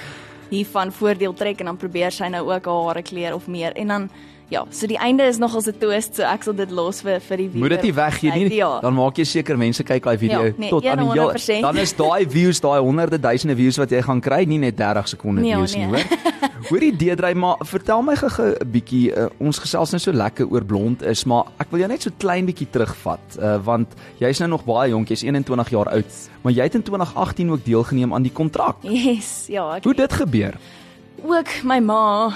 hiervan 0.49 0.91
voordeel 0.93 1.33
trek 1.33 1.59
en 1.59 1.71
dan 1.71 1.79
probeer 1.81 2.13
sy 2.13 2.29
nou 2.29 2.43
ook 2.51 2.69
haar 2.69 2.85
hare 2.87 3.01
kleur 3.01 3.33
of 3.33 3.47
meer. 3.47 3.73
En 3.73 3.87
dan 3.87 4.09
ja 4.49 4.65
so 4.69 4.87
die 4.87 4.97
einde 4.97 5.23
is 5.23 5.37
nogals 5.37 5.67
'n 5.67 5.77
toast 5.79 6.15
so 6.15 6.23
ek 6.23 6.43
sal 6.43 6.53
dit 6.55 6.71
los 6.71 7.01
vir 7.01 7.19
vir 7.19 7.37
die 7.37 7.49
Moet 7.53 7.69
dit 7.69 7.81
nie 7.83 7.93
weggee 7.93 8.31
nie. 8.35 8.53
ja. 8.55 8.79
Dan 8.81 8.93
maak 8.93 9.15
jy 9.17 9.23
seker 9.25 9.57
mense 9.57 9.83
kyk 9.83 10.03
daai 10.03 10.17
video 10.17 10.43
Ja, 10.45 10.51
nee, 10.57 10.69
tot 10.69 10.85
aan 10.85 10.97
die 10.97 11.11
heel 11.11 11.31
100%. 11.31 11.61
dan 11.61 11.77
is 11.77 11.93
daai 11.95 12.25
views, 12.29 12.59
daai 12.59 12.79
honderde 12.81 13.19
duisende 13.19 13.55
views 13.55 13.77
wat 13.77 13.89
jy 13.89 14.01
gaan 14.01 14.21
kry, 14.21 14.43
nie 14.45 14.57
net 14.59 14.75
30 14.77 15.07
sekondes 15.07 15.43
Nee, 15.43 15.53
views 15.55 15.75
nee. 15.75 15.85
nie, 15.85 15.95
hoor. 15.95 16.03
Hoorie 16.69 16.95
Deedrey, 16.95 17.33
maar 17.33 17.55
vertel 17.61 18.01
my 18.01 18.15
gou 18.15 18.29
'n 18.29 18.71
bietjie, 18.71 19.11
uh, 19.17 19.27
ons 19.39 19.59
gesels 19.59 19.91
nou 19.91 19.99
so 19.99 20.11
lekker 20.11 20.47
oor 20.49 20.63
blond 20.63 21.01
is, 21.01 21.25
maar 21.25 21.43
ek 21.59 21.67
wil 21.71 21.79
jou 21.79 21.89
net 21.89 22.01
so 22.01 22.09
klein 22.17 22.45
bietjie 22.45 22.67
terugvat, 22.71 23.19
uh, 23.41 23.57
want 23.63 23.87
jy's 24.19 24.39
nou 24.39 24.49
nog 24.49 24.63
baie 24.65 24.89
jonk, 24.89 25.09
jy's 25.09 25.23
21 25.23 25.69
jaar 25.69 25.87
oud, 25.89 26.05
maar 26.41 26.53
jy 26.53 26.63
het 26.63 26.75
in 26.75 26.83
2018 26.83 27.51
ook 27.51 27.65
deelgeneem 27.65 28.13
aan 28.13 28.23
die 28.23 28.31
kontrak. 28.31 28.75
yes 28.83 29.45
ja 29.49 29.75
ek 29.75 29.83
Hoe 29.83 29.93
dit 29.93 30.13
gebeur? 30.13 30.53
ook 31.25 31.63
my 31.63 31.79
ma. 31.79 32.31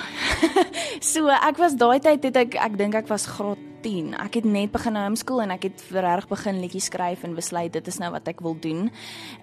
So 1.01 1.27
ek 1.29 1.57
was 1.57 1.75
daai 1.75 1.99
tyd 1.99 2.23
het 2.29 2.43
ek 2.45 2.55
ek 2.55 2.77
dink 2.77 2.95
ek 2.95 3.09
was 3.11 3.25
graad 3.25 3.67
10. 3.81 4.15
Ek 4.19 4.39
het 4.39 4.45
net 4.47 4.71
begin 4.73 4.97
homeschool 4.97 5.41
en 5.43 5.53
ek 5.53 5.67
het 5.69 5.83
reg 5.93 6.27
begin 6.29 6.59
liedjies 6.61 6.89
skryf 6.89 7.23
en 7.27 7.35
besluit 7.37 7.73
dit 7.73 7.87
is 7.87 7.99
nou 8.01 8.09
wat 8.13 8.27
ek 8.29 8.41
wil 8.45 8.55
doen. 8.61 8.87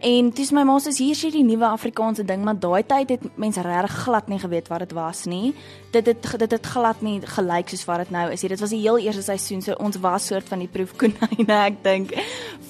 En 0.05 0.31
toe 0.35 0.45
is 0.45 0.53
my 0.55 0.65
ma 0.67 0.77
sê 0.83 0.93
hier 0.97 1.15
is 1.15 1.23
hierdie 1.25 1.45
nuwe 1.47 1.67
Afrikaanse 1.69 2.25
ding, 2.27 2.45
maar 2.47 2.59
daai 2.61 2.83
tyd 2.87 3.15
het 3.15 3.27
mense 3.41 3.63
regtig 3.65 3.97
glad 4.05 4.29
nie 4.33 4.41
geweet 4.43 4.71
wat 4.73 4.85
dit 4.87 4.95
was 4.97 5.25
nie. 5.31 5.55
Dit 5.95 6.11
het 6.11 6.29
dit 6.45 6.57
het 6.57 6.67
glad 6.75 7.03
nie 7.03 7.21
gelyk 7.37 7.71
soos 7.73 7.87
wat 7.89 8.05
dit 8.05 8.11
nou 8.15 8.27
is. 8.33 8.43
nie. 8.43 8.53
Dit 8.55 8.65
was 8.65 8.75
die 8.75 8.83
heel 8.83 8.99
eerste 8.99 9.23
seisoen, 9.23 9.63
so 9.63 9.79
ons 9.79 10.01
was 10.03 10.27
soort 10.27 10.49
van 10.49 10.65
die 10.65 10.69
proefkonyne, 10.69 11.61
ek 11.71 11.81
dink, 11.85 12.17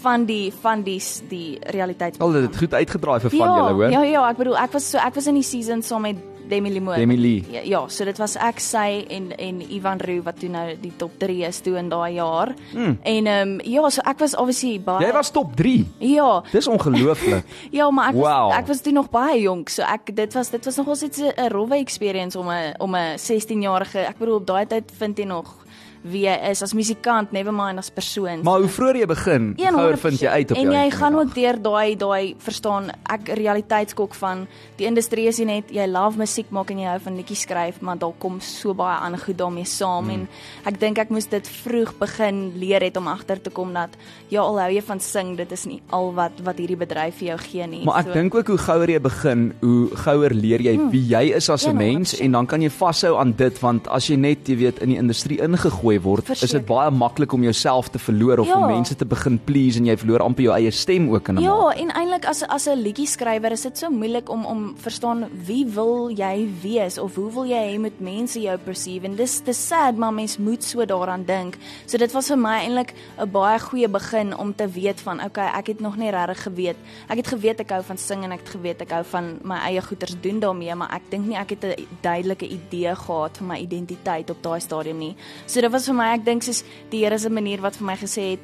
van 0.05 0.29
die 0.29 0.53
van 0.63 0.85
die 0.85 1.01
die 1.31 1.59
realiteit. 1.75 2.21
Al 2.21 2.37
dit 2.39 2.49
het 2.49 2.63
goed 2.63 2.75
uitgedraai 2.75 3.19
vir 3.25 3.31
van 3.39 3.49
julle, 3.49 3.73
hoor. 3.73 3.91
Ja, 3.91 4.05
ja, 4.05 4.29
ek 4.31 4.39
bedoel 4.43 4.61
ek 4.67 4.77
was 4.77 4.91
so 4.91 5.01
ek 5.01 5.17
was 5.17 5.27
in 5.31 5.41
die 5.41 5.47
season 5.47 5.83
saam 5.83 6.07
met 6.07 6.34
Demi 6.49 6.71
Limon. 6.71 6.97
Demi 6.97 7.17
Lee. 7.17 7.45
Ja, 7.51 7.61
ja, 7.65 7.89
so 7.89 8.05
dit 8.05 8.19
was 8.19 8.37
ek, 8.37 8.61
sy 8.61 9.05
en 9.09 9.33
en 9.39 9.61
Ivan 9.71 10.01
Roo 10.01 10.23
wat 10.23 10.39
toe 10.41 10.49
nou 10.49 10.77
die 10.81 10.93
top 10.97 11.13
3 11.19 11.45
is 11.49 11.61
toe 11.61 11.77
in 11.79 11.89
daai 11.89 12.15
jaar. 12.15 12.55
Hmm. 12.73 12.99
En 13.03 13.27
ehm 13.27 13.49
um, 13.49 13.61
ja, 13.65 13.89
so 13.91 14.01
ek 14.05 14.19
was 14.19 14.35
obviously 14.37 14.79
baie 14.81 15.07
Jy 15.07 15.13
was 15.13 15.31
top 15.31 15.57
3. 15.57 15.87
Ja. 15.99 16.43
Dis 16.53 16.69
ongelooflik. 16.69 17.45
Ja, 17.79 17.91
maar 17.91 18.09
ek 18.09 18.15
Wow. 18.15 18.49
was 18.49 18.59
ek 18.59 18.67
was 18.67 18.81
toe 18.81 18.93
nog 18.93 19.11
baie 19.11 19.41
jonk, 19.41 19.69
so 19.69 19.83
ek 19.83 20.15
dit 20.15 20.33
was 20.35 20.51
dit 20.51 20.65
was 20.65 20.77
nogal 20.77 20.97
iets 21.03 21.19
'n 21.21 21.33
'n 21.37 21.49
rowwe 21.51 21.77
experience 21.77 22.39
om 22.39 22.49
'n 22.51 22.75
om 22.79 22.95
'n 22.95 23.19
16-jarige, 23.19 23.99
ek 23.99 24.19
bedoel 24.19 24.37
op 24.37 24.47
daai 24.47 24.67
tyd 24.67 24.91
vind 24.99 25.19
jy 25.19 25.25
nog 25.25 25.64
wie 26.05 26.27
jy 26.27 26.35
is 26.51 26.63
as 26.63 26.75
musikant, 26.77 27.33
never 27.33 27.53
mind 27.53 27.79
as 27.79 27.89
persoon. 27.91 28.43
Maar 28.45 28.59
hoe 28.61 28.69
vroeër 28.69 28.97
jy 29.01 29.07
begin, 29.07 29.55
gouer 29.57 29.97
vind 29.97 30.21
jy 30.21 30.29
uit 30.29 30.51
op 30.51 30.57
En 30.59 30.63
jou 30.63 30.73
jy 30.75 30.81
eie 30.83 30.91
gaan 30.91 31.15
ook 31.19 31.35
deur 31.35 31.57
daai 31.63 31.97
daai 31.97 32.35
verstaan 32.39 32.91
ek 33.09 33.29
realiteitskok 33.29 34.15
van 34.15 34.47
die 34.77 34.87
industrie 34.87 35.27
is 35.31 35.39
nie 35.39 35.47
net 35.47 35.71
jy 35.73 35.87
love 35.89 36.19
musiek 36.19 36.51
maak 36.51 36.71
en 36.71 36.79
jy 36.83 36.89
hou 36.91 36.99
van 37.07 37.17
liedjies 37.17 37.45
skryf, 37.47 37.81
maar 37.81 37.97
daar 37.99 38.13
kom 38.19 38.41
so 38.41 38.75
baie 38.75 38.99
ander 39.01 39.19
goed 39.21 39.37
daarmee 39.39 39.65
saam 39.65 40.05
Hmm. 40.05 40.11
en 40.11 40.29
ek 40.67 40.79
dink 40.81 40.99
ek 40.99 41.11
moes 41.11 41.27
dit 41.27 41.49
vroeg 41.49 41.95
begin 41.99 42.53
leer 42.59 42.83
het 42.83 42.97
om 42.97 43.09
agter 43.09 43.41
te 43.41 43.51
kom 43.51 43.73
dat 43.73 43.91
ja, 44.31 44.41
al 44.43 44.59
hou 44.61 44.71
jy 44.71 44.83
van 44.83 45.01
sing, 45.01 45.37
dit 45.37 45.53
is 45.53 45.65
nie 45.67 45.81
al 45.91 46.13
wat 46.15 46.33
wat 46.45 46.59
hierdie 46.59 46.77
bedryf 46.77 47.15
vir 47.15 47.29
jou 47.29 47.39
gee 47.39 47.67
nie. 47.67 47.85
Maar 47.85 48.01
ek 48.05 48.13
dink 48.13 48.35
ook 48.35 48.47
hoe 48.47 48.59
gouer 48.59 48.89
jy 48.91 48.99
begin, 49.01 49.53
hoe 49.61 49.89
gouer 49.97 50.35
leer 50.35 50.61
jy 50.61 50.77
wie 50.91 51.07
jy 51.09 51.35
is 51.37 51.49
as 51.51 51.65
'n 51.67 51.71
Hmm. 51.71 51.81
Ja, 51.81 51.87
mens 51.87 52.13
100%. 52.13 52.21
en 52.25 52.33
dan 52.33 52.47
kan 52.47 52.61
jy 52.63 52.69
vashou 52.71 53.17
aan 53.17 53.33
dit 53.33 53.59
want 53.61 53.89
as 53.89 54.07
jy 54.09 54.17
net 54.17 54.47
jy 54.49 54.57
weet 54.57 54.79
in 54.83 54.89
die 54.89 54.99
industrie 54.99 55.39
ingegooi 55.41 55.94
word, 56.03 56.29
is 56.31 56.41
dit 56.41 56.51
Verseker. 56.51 56.67
baie 56.67 56.91
maklik 56.91 57.33
om 57.33 57.43
jouself 57.43 57.89
te 57.89 57.99
verloor 57.99 58.39
of 58.39 58.47
Ja. 58.47 58.57
om 58.57 58.67
mense 58.67 58.97
te 58.97 59.05
begin 59.05 59.39
please 59.45 59.79
en 59.79 59.85
jy 59.87 59.97
verloor 59.97 60.21
amper 60.23 60.43
jou 60.45 60.55
eie 60.55 60.71
stem 60.71 61.09
ook 61.11 61.29
in 61.29 61.35
'n 61.39 61.43
Ja, 61.43 61.57
mate. 61.57 61.79
en 61.81 61.91
eintlik 61.91 62.25
as 62.27 62.43
as 62.49 62.67
'n 62.67 62.79
liedjie 62.83 63.07
skrywer 63.07 63.53
is 63.53 63.63
dit 63.63 63.79
so 63.79 63.91
moeilik 63.91 64.29
om 64.31 64.45
om 64.47 64.75
verstaan 64.77 65.25
wie 65.47 65.67
wil 65.67 66.11
jy 66.11 66.49
wees 66.63 66.99
of 66.99 67.15
hoe 67.15 67.33
wil 67.33 67.45
jy 67.47 67.75
hê 67.75 67.79
moet 67.81 68.01
mense 68.01 68.41
jou 68.41 68.59
perceive 68.59 69.05
en 69.05 69.17
dis 69.17 69.41
dis 69.45 69.67
sad 69.67 69.97
maar 69.97 70.13
mens 70.13 70.39
moet 70.39 70.63
so 70.65 70.85
daaraan 70.85 71.25
dink. 71.25 71.57
So 71.87 71.99
dit 71.99 72.13
was 72.13 72.27
vir 72.29 72.39
my 72.39 72.61
eintlik 72.65 72.95
'n 73.19 73.31
baie 73.31 73.59
goeie 73.59 73.89
begin 73.89 74.37
om 74.37 74.55
te 74.55 74.69
weet 74.69 75.01
van 75.01 75.23
okay, 75.25 75.49
ek 75.59 75.67
het 75.67 75.81
nog 75.81 75.97
nie 75.97 76.11
regtig 76.11 76.43
geweet. 76.43 76.77
Ek 77.09 77.17
het 77.17 77.27
geweet 77.27 77.61
ek 77.61 77.71
hou 77.71 77.83
van 77.83 77.97
sing 77.99 78.25
en 78.25 78.33
ek 78.33 78.41
het 78.41 78.49
geweet 78.49 78.81
ek 78.81 78.91
hou 78.91 79.05
van 79.05 79.39
my 79.43 79.57
eie 79.67 79.81
goeters 79.83 80.15
doen 80.21 80.41
daarmee, 80.41 80.75
maar 80.75 80.91
ek 80.95 81.03
dink 81.11 81.27
nie 81.27 81.37
ek 81.37 81.51
het 81.51 81.65
'n 81.65 81.87
duidelike 82.03 82.49
idee 82.49 82.95
gehad 82.95 83.37
van 83.39 83.47
my 83.47 83.57
identiteit 83.59 84.31
op 84.31 84.43
daai 84.43 84.61
stadium 84.61 84.99
nie. 84.99 85.15
So 85.47 85.61
dit 85.61 85.71
was 85.71 85.84
vir 85.87 85.95
my 85.95 86.13
ek 86.15 86.25
dink 86.25 86.43
soos 86.43 86.65
die 86.91 87.05
Here 87.05 87.19
se 87.19 87.31
manier 87.31 87.61
wat 87.61 87.77
vir 87.77 87.87
my 87.87 87.97
gesê 87.97 88.31
het 88.37 88.41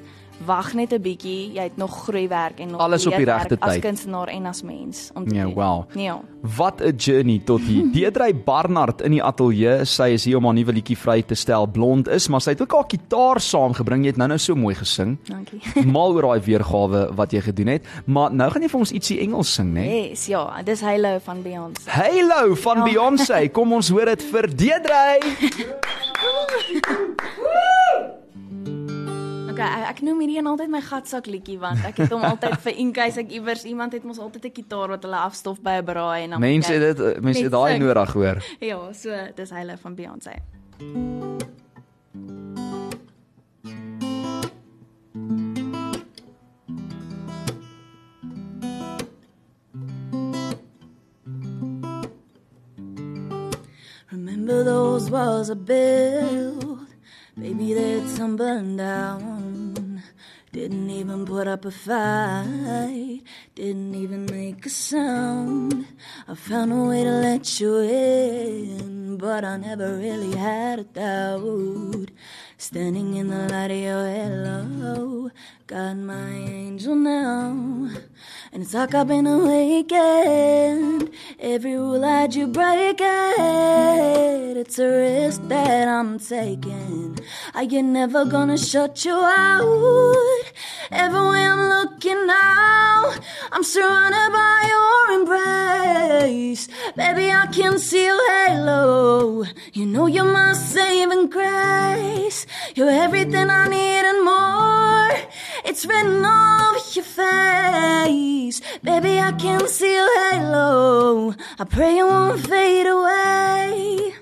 Wag 0.47 0.73
net 0.73 0.91
'n 0.95 1.03
bietjie, 1.03 1.53
jy 1.53 1.63
het 1.69 1.77
nog 1.77 2.05
groeiwerk 2.09 2.61
en 2.61 2.71
nog 2.71 2.81
Alles 2.81 3.07
op 3.07 3.13
die 3.15 3.27
regte 3.27 3.59
as 3.61 3.73
tyd. 3.75 3.83
kunstenaar 3.83 4.29
en 4.29 4.47
as 4.47 4.63
mens 4.63 5.11
om 5.15 5.29
te 5.29 5.35
Ja, 5.35 5.43
doen. 5.45 5.55
wow. 5.55 5.85
Ja. 5.95 6.21
Wat 6.57 6.81
'n 6.81 6.97
journey 6.97 7.43
tot 7.45 7.61
hier. 7.61 7.85
Deedrey 7.93 8.35
Barnard 8.35 9.03
in 9.03 9.11
die 9.11 9.23
ateljee, 9.23 9.85
sy 9.85 10.13
is 10.15 10.25
hier 10.25 10.37
om 10.39 10.45
haar 10.45 10.55
nuwe 10.55 10.73
liedjie 10.73 10.97
vry 10.97 11.23
te 11.23 11.35
stel. 11.35 11.67
Blond 11.67 12.09
is, 12.09 12.29
maar 12.29 12.41
sy 12.41 12.51
het 12.51 12.63
ook 12.63 12.73
haar 12.73 12.85
gitaar 12.89 13.39
saamgebring. 13.41 14.01
Jy 14.03 14.07
het 14.07 14.17
nou-nou 14.17 14.39
so 14.39 14.55
mooi 14.55 14.75
gesing. 14.75 15.19
Dankie. 15.29 15.61
Mal 15.85 16.13
oor 16.13 16.23
daai 16.23 16.41
weergawe 16.41 17.15
wat 17.15 17.31
jy 17.33 17.41
gedoen 17.41 17.67
het, 17.67 17.85
maar 18.07 18.33
nou 18.33 18.51
gaan 18.51 18.63
jy 18.63 18.69
vir 18.69 18.81
ons 18.81 18.93
ietsie 18.93 19.21
Engels 19.21 19.53
sing, 19.55 19.75
né? 19.75 19.81
Nee? 19.85 20.09
Yes, 20.09 20.27
ja, 20.27 20.63
dis 20.63 20.81
Halo 20.81 21.19
van 21.23 21.43
Beyoncé. 21.43 21.85
Halo 21.91 22.55
van 22.55 22.77
Ja. 22.79 22.85
Beyoncé. 22.85 23.49
Kom 23.53 23.73
ons 23.75 23.89
hoor 23.91 24.05
dit 24.07 24.23
vir 24.23 24.49
Deedrey. 24.57 25.19
Okay, 29.51 29.65
ek, 29.65 29.85
ek 29.91 30.01
noem 30.05 30.21
hierdie 30.23 30.39
een 30.39 30.49
altyd 30.51 30.71
my 30.73 30.81
gatsak 30.85 31.29
liedjie 31.33 31.57
want 31.61 31.85
ek 31.89 32.03
het 32.03 32.13
hom 32.15 32.25
altyd 32.29 32.59
vir 32.65 32.77
in 32.85 32.93
case 32.97 33.21
ek 33.23 33.33
iewers 33.37 33.65
iemand 33.69 33.97
het 33.97 34.05
mos 34.09 34.21
altyd 34.21 34.45
'n 34.51 34.55
gitaar 34.61 34.89
wat 34.95 35.03
hulle 35.09 35.21
afstof 35.21 35.61
by 35.65 35.81
'n 35.81 35.85
braai 35.85 36.23
en 36.25 36.31
dan 36.31 36.41
Mense 36.41 36.73
het 36.73 36.97
dit 36.97 37.21
mense 37.23 37.43
het 37.43 37.53
daai 37.53 37.79
nodig 37.79 38.13
hoor. 38.13 38.39
Ja, 38.61 38.93
so 38.93 39.11
dis 39.35 39.51
Halo 39.51 39.77
van 39.81 39.95
Beyoncé. 39.95 40.37
Remember 54.41 54.65
those 54.65 55.11
walls 55.11 55.51
I 55.51 55.55
built? 55.55 56.89
Baby, 57.39 57.75
they're 57.75 58.01
tumbling 58.17 58.79
down. 58.79 60.03
Didn't 60.51 60.89
even 60.89 61.27
put 61.27 61.47
up 61.47 61.67
a 61.67 61.71
fight, 61.71 63.21
didn't 63.55 63.95
even 63.95 64.25
make 64.25 64.65
a 64.65 64.71
sound. 64.71 65.87
I 66.27 66.35
found 66.35 66.73
a 66.73 66.77
way 66.77 67.05
to 67.05 67.11
let 67.11 67.61
you 67.61 67.81
in, 67.81 69.19
but 69.19 69.45
I 69.45 69.59
never 69.59 69.99
really 69.99 70.35
had 70.35 70.79
a 70.79 70.85
doubt. 70.85 72.09
Standing 72.61 73.17
in 73.17 73.29
the 73.29 73.49
light 73.49 73.71
of 73.71 73.79
your 73.79 74.07
halo, 74.07 75.31
got 75.67 75.97
my 75.97 76.29
angel 76.29 76.95
now. 76.95 77.89
And 78.53 78.63
it's 78.63 78.75
like 78.75 78.95
I've 78.95 79.09
been 79.09 79.27
awakened. 79.27 81.09
Every 81.39 81.75
rule 81.75 81.99
that 82.03 82.37
you 82.37 82.49
break 82.49 83.01
it, 83.01 84.57
it's 84.59 84.79
a 84.79 84.87
risk 84.87 85.41
that 85.49 85.89
I'm 85.89 86.19
taking. 86.19 87.19
I 87.55 87.63
you 87.63 87.83
never 87.83 88.27
gonna 88.27 88.59
shut 88.59 89.07
you 89.07 89.15
out? 89.15 90.43
Everywhere 90.91 91.53
I'm 91.53 91.69
looking 91.71 92.27
now, 92.27 93.15
I'm 93.53 93.65
surrounded 93.65 94.33
by 94.33 94.67
your 94.69 95.13
embrace. 95.19 96.69
Baby, 96.95 97.31
I 97.31 97.47
can 97.47 97.79
see 97.79 98.05
your 98.05 98.49
halo. 98.49 99.45
You 99.73 99.87
know 99.87 100.07
you're 100.09 100.25
my 100.25 100.53
saving 100.53 101.31
grace. 101.31 102.45
You're 102.75 102.91
everything 102.91 103.51
I 103.51 103.69
need 103.69 104.05
and 104.11 104.25
more. 104.25 105.11
It's 105.65 105.85
written 105.87 106.25
off 106.25 106.97
your 106.97 107.05
face. 107.05 108.61
Baby, 108.83 109.19
I 109.19 109.33
can 109.33 109.69
see 109.69 109.95
your 109.95 110.33
halo. 110.33 111.35
I 111.59 111.65
pray 111.65 111.99
it 111.99 112.05
won't 112.05 112.41
fade 112.47 112.87
away. 112.87 114.15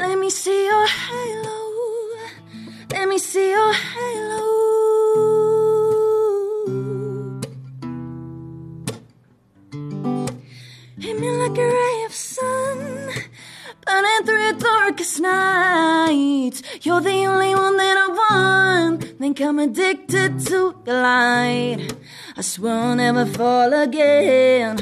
Let 0.00 0.18
me 0.18 0.30
see 0.30 0.66
your 0.66 0.86
halo. 0.86 1.58
Let 2.90 3.08
me 3.08 3.18
see 3.18 3.50
your 3.50 3.72
halo. 3.72 4.62
Hit 10.98 11.18
me 11.18 11.30
like 11.30 11.58
a 11.58 11.71
Darkest 14.58 15.20
night, 15.20 16.60
you're 16.82 17.00
the 17.00 17.24
only 17.26 17.54
one 17.54 17.76
that 17.78 17.96
I 17.96 18.08
want. 18.08 19.02
Think 19.18 19.40
I'm 19.40 19.58
addicted 19.58 20.40
to 20.46 20.76
the 20.84 20.92
light. 20.92 21.94
I 22.36 22.40
swear 22.42 22.74
I'll 22.74 22.96
never 22.96 23.24
fall 23.24 23.72
again. 23.72 24.78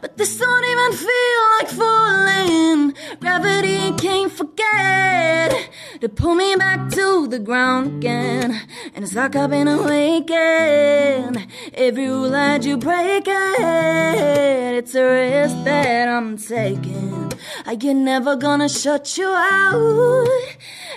But 0.00 0.16
this 0.16 0.38
don't 0.38 0.64
even 0.64 0.92
feel 0.92 1.42
like 1.56 1.68
falling. 1.68 2.94
Gravity 3.20 3.92
can't 3.92 4.32
forget 4.32 5.70
to 6.00 6.08
pull 6.08 6.34
me 6.34 6.56
back 6.56 6.90
to 6.90 7.28
the 7.28 7.38
ground 7.38 7.98
again. 7.98 8.60
And 8.94 9.04
it's 9.04 9.14
like 9.14 9.36
I've 9.36 9.50
been 9.50 9.68
awakened. 9.68 11.46
Every 11.74 12.08
rule 12.08 12.30
that 12.30 12.64
you 12.64 12.76
break 12.76 13.24
it, 13.28 14.74
it's 14.78 14.94
a 14.94 15.04
risk 15.04 15.64
that 15.64 16.08
I'm 16.08 16.36
taking. 16.36 17.31
I 17.66 17.76
you're 17.80 17.94
never 17.94 18.36
gonna 18.36 18.68
shut 18.68 19.16
you 19.18 19.28
out. 19.28 20.28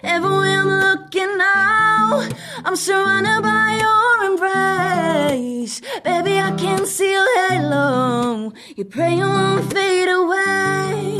Everywhere 0.03 0.61
I'm 0.61 0.67
looking 0.67 1.37
now, 1.37 2.29
I'm 2.63 2.75
surrounded 2.75 3.41
by 3.41 3.79
your 3.83 4.31
embrace. 4.31 5.81
Baby, 6.03 6.39
I 6.39 6.51
can 6.57 6.85
see 6.85 7.11
your 7.11 7.49
halo. 7.49 8.53
You 8.75 8.85
pray 8.85 9.15
you 9.15 9.27
won't 9.27 9.73
fade 9.73 10.09
away. 10.09 11.19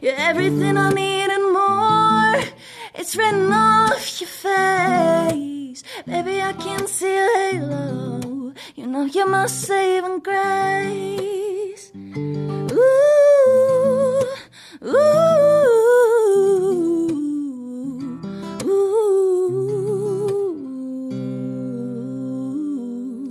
You're 0.00 0.20
everything 0.30 0.76
I 0.76 0.90
need 0.90 1.30
and 1.30 1.52
more. 1.52 2.42
It's 2.94 3.16
written 3.16 3.52
off 3.52 4.20
your 4.20 4.28
face. 4.28 5.82
Baby, 6.06 6.40
I 6.40 6.52
can 6.54 6.86
see 6.86 7.14
your 7.14 7.52
halo. 7.52 8.54
You 8.74 8.86
know 8.86 9.04
you're 9.04 9.26
my 9.26 9.46
saving 9.46 10.20
grace. 10.20 11.90
Ooh, 11.94 13.21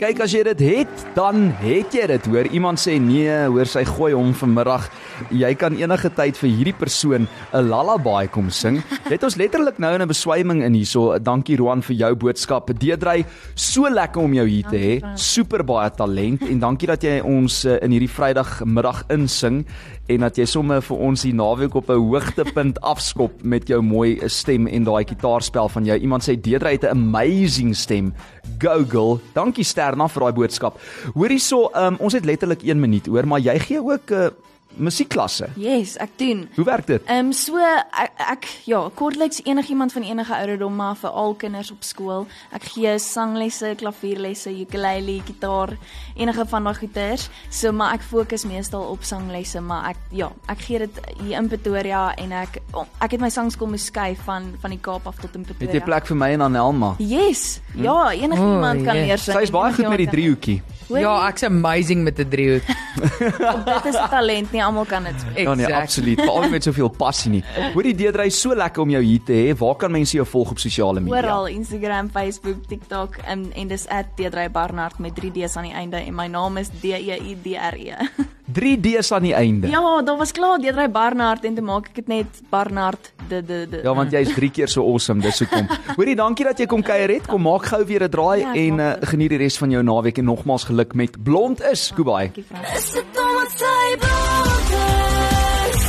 Kyk 0.02 0.18
as 0.26 0.32
jy 0.34 0.40
dit 0.42 0.62
het, 0.66 1.02
dan 1.14 1.52
het 1.60 1.94
jy 1.94 2.08
dit. 2.10 2.28
Hoor 2.34 2.48
iemand 2.50 2.82
sê 2.82 2.96
nee, 2.98 3.30
hoor 3.54 3.70
sy 3.70 3.84
gooi 3.86 4.16
hom 4.18 4.32
vanmiddag. 4.34 4.88
Jy 5.30 5.52
kan 5.62 5.76
enige 5.78 6.10
tyd 6.18 6.40
vir 6.42 6.50
hierdie 6.50 6.74
persoon 6.74 7.28
'n 7.54 7.70
lullaby 7.70 8.26
kom 8.34 8.50
sing. 8.50 8.82
Dit 9.12 9.26
ons 9.28 9.36
letterlik 9.36 9.76
nou 9.76 9.90
in 9.92 10.02
'n 10.02 10.08
beswyming 10.08 10.64
in 10.64 10.74
hierso. 10.74 11.20
Dankie 11.20 11.58
Roan 11.58 11.82
vir 11.82 11.96
jou 11.96 12.16
boodskap. 12.16 12.72
Deedrey, 12.80 13.26
so 13.56 13.90
lekker 13.90 14.22
om 14.22 14.34
jou 14.34 14.48
hier 14.48 14.64
te 14.64 14.78
hê. 14.78 15.18
Super 15.18 15.66
baie 15.66 15.92
talent 15.92 16.42
en 16.42 16.60
dankie 16.60 16.88
dat 16.88 17.04
jy 17.04 17.20
ons 17.20 17.66
eh, 17.66 17.78
in 17.82 17.92
hierdie 17.92 18.08
Vrydagmiddag 18.08 19.04
insing 19.10 19.66
en 20.08 20.20
dat 20.20 20.38
jy 20.38 20.46
sommer 20.46 20.82
vir 20.82 20.98
ons 20.98 21.22
die 21.22 21.34
naweek 21.34 21.76
op 21.76 21.90
'n 21.90 22.00
hoogtepunt 22.00 22.80
afskop 22.94 23.44
met 23.44 23.68
jou 23.68 23.82
mooi 23.82 24.30
stem 24.30 24.68
en 24.68 24.84
daai 24.84 25.04
kitaarspel 25.04 25.68
van 25.68 25.86
jou. 25.86 25.98
Iemand 26.00 26.24
sê 26.24 26.40
Deedrey 26.40 26.72
het 26.72 26.84
'n 26.84 26.96
amazing 26.96 27.76
stem. 27.76 28.14
Google. 28.60 29.20
Dankie 29.34 29.66
Sterna 29.66 30.08
vir 30.08 30.22
daai 30.22 30.34
boodskap. 30.34 30.80
Hoor 31.14 31.30
hierso, 31.30 31.70
um, 31.76 31.98
ons 32.00 32.14
het 32.14 32.26
letterlik 32.26 32.64
1 32.64 32.80
minuut 32.80 33.08
oor, 33.10 33.28
maar 33.28 33.40
jy 33.40 33.60
gee 33.60 33.84
ook 33.84 34.10
'n 34.10 34.14
uh, 34.14 34.30
musiekklasse. 34.76 35.50
Yes, 35.60 35.96
ek 36.02 36.10
doen. 36.18 36.46
Hoe 36.56 36.66
werk 36.66 36.88
dit? 36.88 37.04
Ehm 37.08 37.26
um, 37.26 37.34
so 37.34 37.58
ek, 37.58 38.12
ek 38.32 38.48
ja, 38.70 38.82
kortliks 38.96 39.42
enigiemand 39.44 39.94
van 39.94 40.04
enige 40.04 40.36
ouderdom 40.36 40.76
maar 40.76 40.96
vir 40.96 41.10
al 41.10 41.36
kinders 41.36 41.72
op 41.72 41.84
skool. 41.84 42.28
Ek 42.56 42.64
gee 42.74 42.94
sanglesse, 43.00 43.74
klavierlesse, 43.78 44.52
ukulele, 44.64 45.20
gitaar, 45.28 45.76
enige 46.16 46.46
van 46.46 46.64
daai 46.64 46.76
goeters. 46.80 47.30
So 47.50 47.72
maar 47.72 47.94
ek 47.98 48.06
fokus 48.08 48.46
meestal 48.46 48.84
op 48.92 49.04
sanglesse, 49.04 49.62
maar 49.62 49.92
ek 49.92 49.98
ja, 50.12 50.32
ek 50.52 50.66
gee 50.68 50.80
dit 50.86 51.02
hier 51.22 51.38
in 51.40 51.50
Pretoria 51.52 52.14
en 52.18 52.32
ek 52.44 52.62
oh, 52.74 52.86
ek 53.02 53.18
het 53.18 53.22
my 53.22 53.30
sangskool 53.30 53.72
moes 53.74 53.86
skuif 53.92 54.24
van 54.28 54.52
van 54.62 54.72
die 54.76 54.80
Kaap 54.82 55.08
af 55.08 55.20
tot 55.22 55.36
in 55.36 55.46
Het 55.46 55.56
Pretoria. 55.58 55.80
jy 55.80 55.86
plek 55.86 56.08
vir 56.08 56.18
my 56.18 56.32
en 56.36 56.42
Anelma? 56.42 56.96
Yes. 57.00 57.60
Ja, 57.76 58.12
enigiemand 58.12 58.82
O, 58.82 58.86
kan 58.86 58.96
yes. 58.96 59.08
leer 59.08 59.18
sing. 59.18 59.36
Sy 59.36 59.44
is 59.50 59.52
baie 59.54 59.74
goed 59.74 59.90
met 59.90 59.98
die 60.06 60.10
driehoekie. 60.12 60.62
Ja, 61.00 61.28
ek's 61.28 61.44
amazing 61.44 62.04
met 62.04 62.20
'n 62.20 62.28
driehoek. 62.30 62.64
dit 63.66 63.86
is 63.86 63.96
'n 63.96 64.10
talent, 64.10 64.52
nie 64.52 64.64
almal 64.64 64.86
kan 64.86 65.04
dit 65.04 65.14
speel. 65.20 65.44
Ja 65.44 65.54
nee, 65.56 65.66
Exact. 65.66 65.82
absoluut. 65.84 66.22
Veral 66.22 66.50
met 66.50 66.64
soveel 66.64 66.90
passie 66.90 67.32
nie. 67.32 67.44
Hoor 67.74 67.84
die 67.84 67.96
Deedrey 67.96 68.30
so 68.30 68.56
lekker 68.56 68.82
om 68.82 68.90
jou 68.90 69.04
hier 69.04 69.20
te 69.26 69.34
hê. 69.34 69.58
Waar 69.58 69.76
kan 69.76 69.92
mense 69.92 70.16
jou 70.16 70.26
volg 70.28 70.52
op 70.52 70.60
sosiale 70.60 71.00
media? 71.00 71.18
Oral 71.18 71.46
Instagram, 71.48 72.10
Facebook, 72.10 72.66
TikTok 72.68 73.16
en 73.26 73.52
en 73.56 73.68
dis 73.68 73.86
@deedrey_barnard 74.16 75.00
met 75.00 75.16
3 75.16 75.32
D's 75.32 75.56
aan 75.56 75.64
die 75.64 75.74
einde 75.74 75.98
en 75.98 76.16
my 76.16 76.28
naam 76.28 76.58
is 76.58 76.68
D 76.82 76.84
E 76.84 77.16
I 77.22 77.38
D 77.44 77.46
R 77.56 77.76
E. 77.78 77.96
3 78.52 78.80
D's 78.82 79.12
aan 79.12 79.22
die 79.24 79.34
einde. 79.34 79.68
ja, 79.68 80.02
daar 80.02 80.18
was 80.18 80.32
klaar 80.32 80.58
Deedrey 80.60 80.90
Barnard 80.92 81.46
en 81.46 81.54
toe 81.56 81.64
maak 81.64 81.88
ek 81.88 81.96
dit 81.96 82.08
net 82.08 82.42
Barnard 82.50 83.14
de 83.30 83.42
de 83.46 83.68
de. 83.70 83.80
Ja, 83.84 83.94
want 83.96 84.12
jy's 84.12 84.34
3 84.34 84.50
keer 84.52 84.68
so 84.68 84.84
awesome, 84.84 85.22
dis 85.22 85.40
hoekom. 85.40 85.68
Hoorie, 85.96 86.16
dankie 86.16 86.46
dat 86.46 86.58
jy 86.60 86.66
kom 86.66 86.82
kuier 86.84 87.10
het. 87.10 87.28
Kom 87.28 87.42
maak 87.42 87.66
gou 87.66 87.86
weer 87.86 88.04
'n 88.04 88.10
draai 88.10 88.40
Ja, 88.42 88.54
en 88.54 88.80
uh, 88.80 88.92
geniet 89.02 89.30
die 89.30 89.38
res 89.38 89.58
van 89.58 89.70
jou 89.70 89.84
naweek 89.84 90.18
en 90.18 90.26
nogmaals 90.26 90.64
geluk 90.64 90.81
met 90.94 91.24
Blond 91.24 91.62
is. 91.62 91.92
Goodbye. 91.96 92.32
Dankie, 92.34 92.46
Frans. 92.48 92.68
Es 92.78 92.92
het 92.94 93.20
om 93.24 93.34
wat 93.36 93.52
sy 93.56 93.98
blokes 94.04 95.82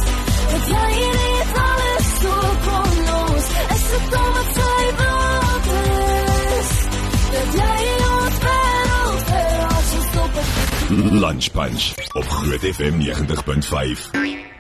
Het 0.53 0.67
jy 0.69 0.91
weet 1.17 1.53
alles 1.65 2.09
so 2.21 2.35
konlos 2.67 3.47
Es 3.77 3.85
het 3.95 4.17
om 4.21 4.31
wat 4.39 4.51
sy 4.59 4.77
blokes 5.01 6.71
Dat 7.33 7.51
jy 7.61 7.81
ons 8.21 8.39
wereld 8.47 9.23
ver 9.33 9.59
as 9.71 9.89
ons 10.01 10.13
op 10.25 10.33
Lunch 11.23 11.51
Punch 11.51 11.85
op 12.13 12.27
Groot 12.29 12.65
FM 12.75 12.97
90.5. 13.01 14.52